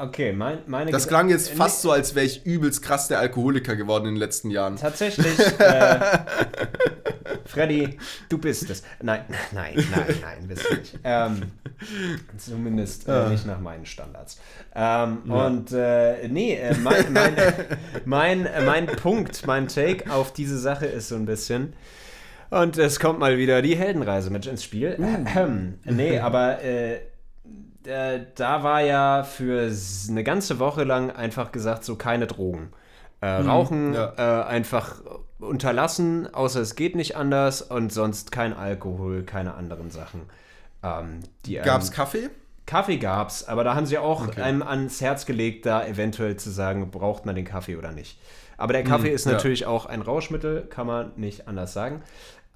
[0.00, 3.18] Okay, mein, meine Das klang jetzt äh, fast so, als wäre ich übelst krass der
[3.18, 4.76] Alkoholiker geworden in den letzten Jahren.
[4.76, 5.98] Tatsächlich, äh,
[7.44, 8.84] Freddy, du bist es.
[9.02, 10.98] Nein, nein, nein, nein, bist du nicht.
[11.02, 11.42] Ähm,
[12.36, 14.40] zumindest äh, nicht nach meinen Standards.
[14.72, 17.34] Ähm, Und äh, nee, äh, mein, mein,
[18.04, 21.72] mein, äh, mein Punkt, mein Take auf diese Sache ist so ein bisschen.
[22.50, 24.96] Und es kommt mal wieder die Heldenreise mit ins Spiel.
[25.36, 26.62] Ähm, nee, aber
[27.88, 29.70] äh, da war ja für
[30.08, 32.72] eine ganze Woche lang einfach gesagt, so keine Drogen.
[33.20, 34.12] Äh, Rauchen ja.
[34.16, 34.96] äh, einfach
[35.40, 40.22] unterlassen, außer es geht nicht anders und sonst kein Alkohol, keine anderen Sachen.
[40.82, 42.30] Ähm, die einem- Gab's Kaffee?
[42.66, 46.90] Kaffee gab's, aber da haben sie auch einem ans Herz gelegt, da eventuell zu sagen,
[46.90, 48.20] braucht man den Kaffee oder nicht.
[48.58, 49.32] Aber der Kaffee ist ja.
[49.32, 52.02] natürlich auch ein Rauschmittel, kann man nicht anders sagen.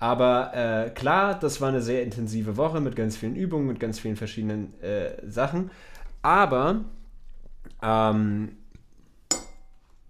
[0.02, 4.00] Aber äh, klar, das war eine sehr intensive Woche mit ganz vielen Übungen, mit ganz
[4.00, 5.70] vielen verschiedenen äh, Sachen.
[6.22, 6.86] Aber
[7.80, 8.56] ähm,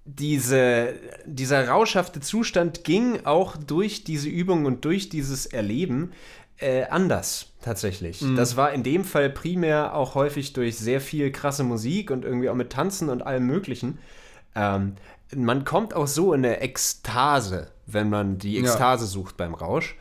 [0.06, 0.94] diese,
[1.26, 6.12] dieser rauschhafte Zustand ging auch durch diese Übung und durch dieses Erleben
[6.56, 8.24] äh, anders tatsächlich.
[8.34, 12.48] Das war in dem Fall primär auch häufig durch sehr viel krasse Musik und irgendwie
[12.48, 13.98] auch mit Tanzen und allem Möglichen.
[14.54, 14.94] Ähm,
[15.36, 19.96] man kommt auch so in eine Ekstase, wenn man die Ekstase sucht beim Rausch.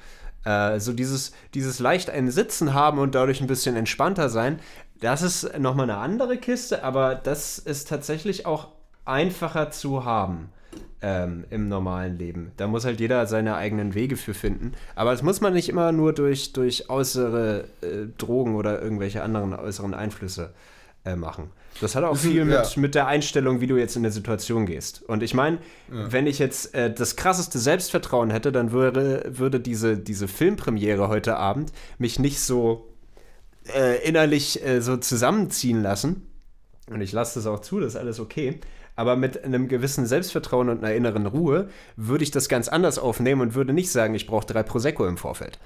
[0.46, 4.60] Äh, so dieses, dieses leicht ein Sitzen haben und dadurch ein bisschen entspannter sein,
[5.00, 8.70] das ist nochmal eine andere Kiste, aber das ist tatsächlich auch
[9.06, 10.50] einfacher zu haben
[11.02, 12.52] ähm, im normalen Leben.
[12.58, 14.74] Da muss halt jeder seine eigenen Wege für finden.
[14.96, 19.54] Aber das muss man nicht immer nur durch, durch äußere äh, Drogen oder irgendwelche anderen
[19.54, 20.72] äußeren Einflüsse äh,
[21.16, 21.52] machen.
[21.80, 22.64] Das hat auch viel mit, ja.
[22.76, 25.02] mit der Einstellung, wie du jetzt in der Situation gehst.
[25.04, 29.98] Und ich meine, wenn ich jetzt äh, das krasseste Selbstvertrauen hätte, dann würde, würde diese,
[29.98, 32.94] diese Filmpremiere heute Abend mich nicht so
[33.76, 36.28] äh, innerlich äh, so zusammenziehen lassen.
[36.88, 38.60] Und ich lasse das auch zu, das ist alles okay.
[38.96, 43.42] Aber mit einem gewissen Selbstvertrauen und einer inneren Ruhe würde ich das ganz anders aufnehmen
[43.42, 45.58] und würde nicht sagen, ich brauche drei Prosecco im Vorfeld.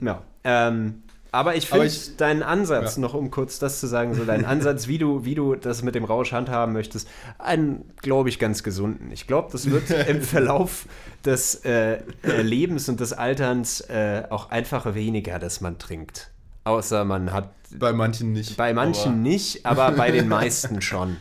[0.00, 0.22] Ja.
[0.44, 1.02] Ähm,
[1.32, 3.02] aber ich finde deinen Ansatz, Ja.
[3.02, 5.94] noch um kurz das zu sagen, so deinen Ansatz, wie du, wie du das mit
[5.94, 7.08] dem Rausch handhaben möchtest,
[7.38, 9.10] einen, glaube ich, ganz gesunden.
[9.12, 10.86] Ich glaube, das wird im Verlauf
[11.24, 16.30] des äh, äh, Lebens und des Alterns äh, auch einfach weniger, dass man trinkt.
[16.64, 18.56] Außer man hat Bei manchen nicht.
[18.56, 21.16] bei manchen aber- nicht, aber bei den meisten schon.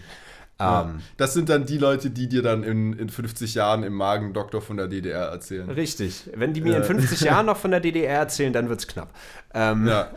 [0.59, 4.61] Ähm, Das sind dann die Leute, die dir dann in, in 50 Jahren im Magen-Doktor
[4.61, 5.69] von der DDR erzählen.
[5.69, 6.29] Richtig.
[6.35, 6.85] Wenn die mir in Äh.
[6.87, 9.09] 50 Jahren noch von der DDR erzählen, dann wird's knapp.
[9.53, 10.11] Ähm, Ja.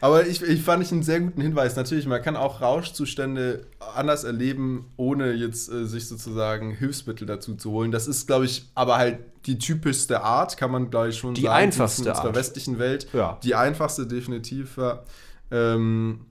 [0.00, 1.74] Aber ich, ich fand ich einen sehr guten Hinweis.
[1.74, 7.72] Natürlich, man kann auch Rauschzustände anders erleben, ohne jetzt äh, sich sozusagen Hilfsmittel dazu zu
[7.72, 7.90] holen.
[7.90, 11.42] Das ist, glaube ich, aber halt die typischste Art, kann man, glaube ich, schon Die
[11.42, 11.54] sagen.
[11.56, 12.36] einfachste in unserer Art.
[12.36, 13.08] westlichen Welt.
[13.12, 13.40] Ja.
[13.42, 14.76] Die einfachste, definitiv.
[14.76, 15.02] Ja.
[15.50, 16.26] Ähm,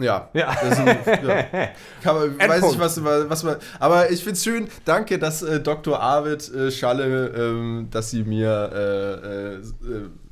[0.00, 0.28] ja.
[0.34, 0.54] Ja.
[0.60, 1.42] Das sind, ja.
[2.02, 3.56] Kann man, weiß nicht, was, man- was man.
[3.78, 4.68] Aber ich finde es schön.
[4.84, 5.98] Danke, dass äh, Dr.
[6.00, 9.60] Arvid äh, Schalle, ähm, dass Sie mir äh, äh,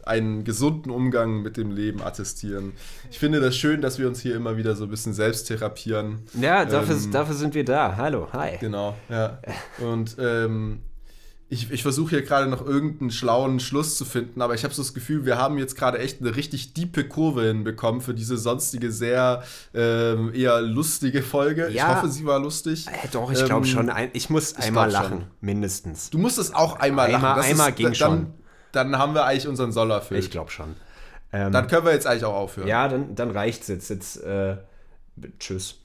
[0.05, 2.73] einen gesunden Umgang mit dem Leben attestieren.
[3.11, 6.19] Ich finde das schön, dass wir uns hier immer wieder so ein bisschen selbst therapieren.
[6.39, 7.97] Ja, dafür, Ähm, dafür sind wir da.
[7.97, 8.59] Hallo, hi.
[8.61, 9.39] Genau, ja.
[9.81, 10.81] Und ähm,
[11.55, 14.83] ich, ich versuche hier gerade noch irgendeinen schlauen Schluss zu finden, aber ich habe so
[14.83, 18.93] das Gefühl, wir haben jetzt gerade echt eine richtig diepe Kurve hinbekommen für diese sonstige
[18.93, 19.43] sehr
[19.73, 21.69] ähm, eher lustige Folge.
[21.69, 21.97] Ich Ja.
[21.97, 22.87] hoffe, sie war lustig.
[22.89, 23.89] Äh, doch, ich glaube Ähm, schon.
[23.91, 25.29] Ein, ich muss einmal glaub lachen, schon.
[25.41, 26.11] mindestens.
[26.11, 27.37] Du musstest auch einmal Einmal- lachen.
[27.41, 28.27] Das einmal ist, ging dann, schon.
[28.73, 30.23] Dann haben wir eigentlich unseren Soll erfüllt.
[30.25, 30.75] Ich glaube schon.
[31.33, 32.69] Ähm, Dann können wir jetzt eigentlich auch aufhören.
[32.69, 33.89] ja, dann, dann reicht's jetzt.
[33.91, 34.57] Jetzt, äh,
[35.39, 35.77] tschüss.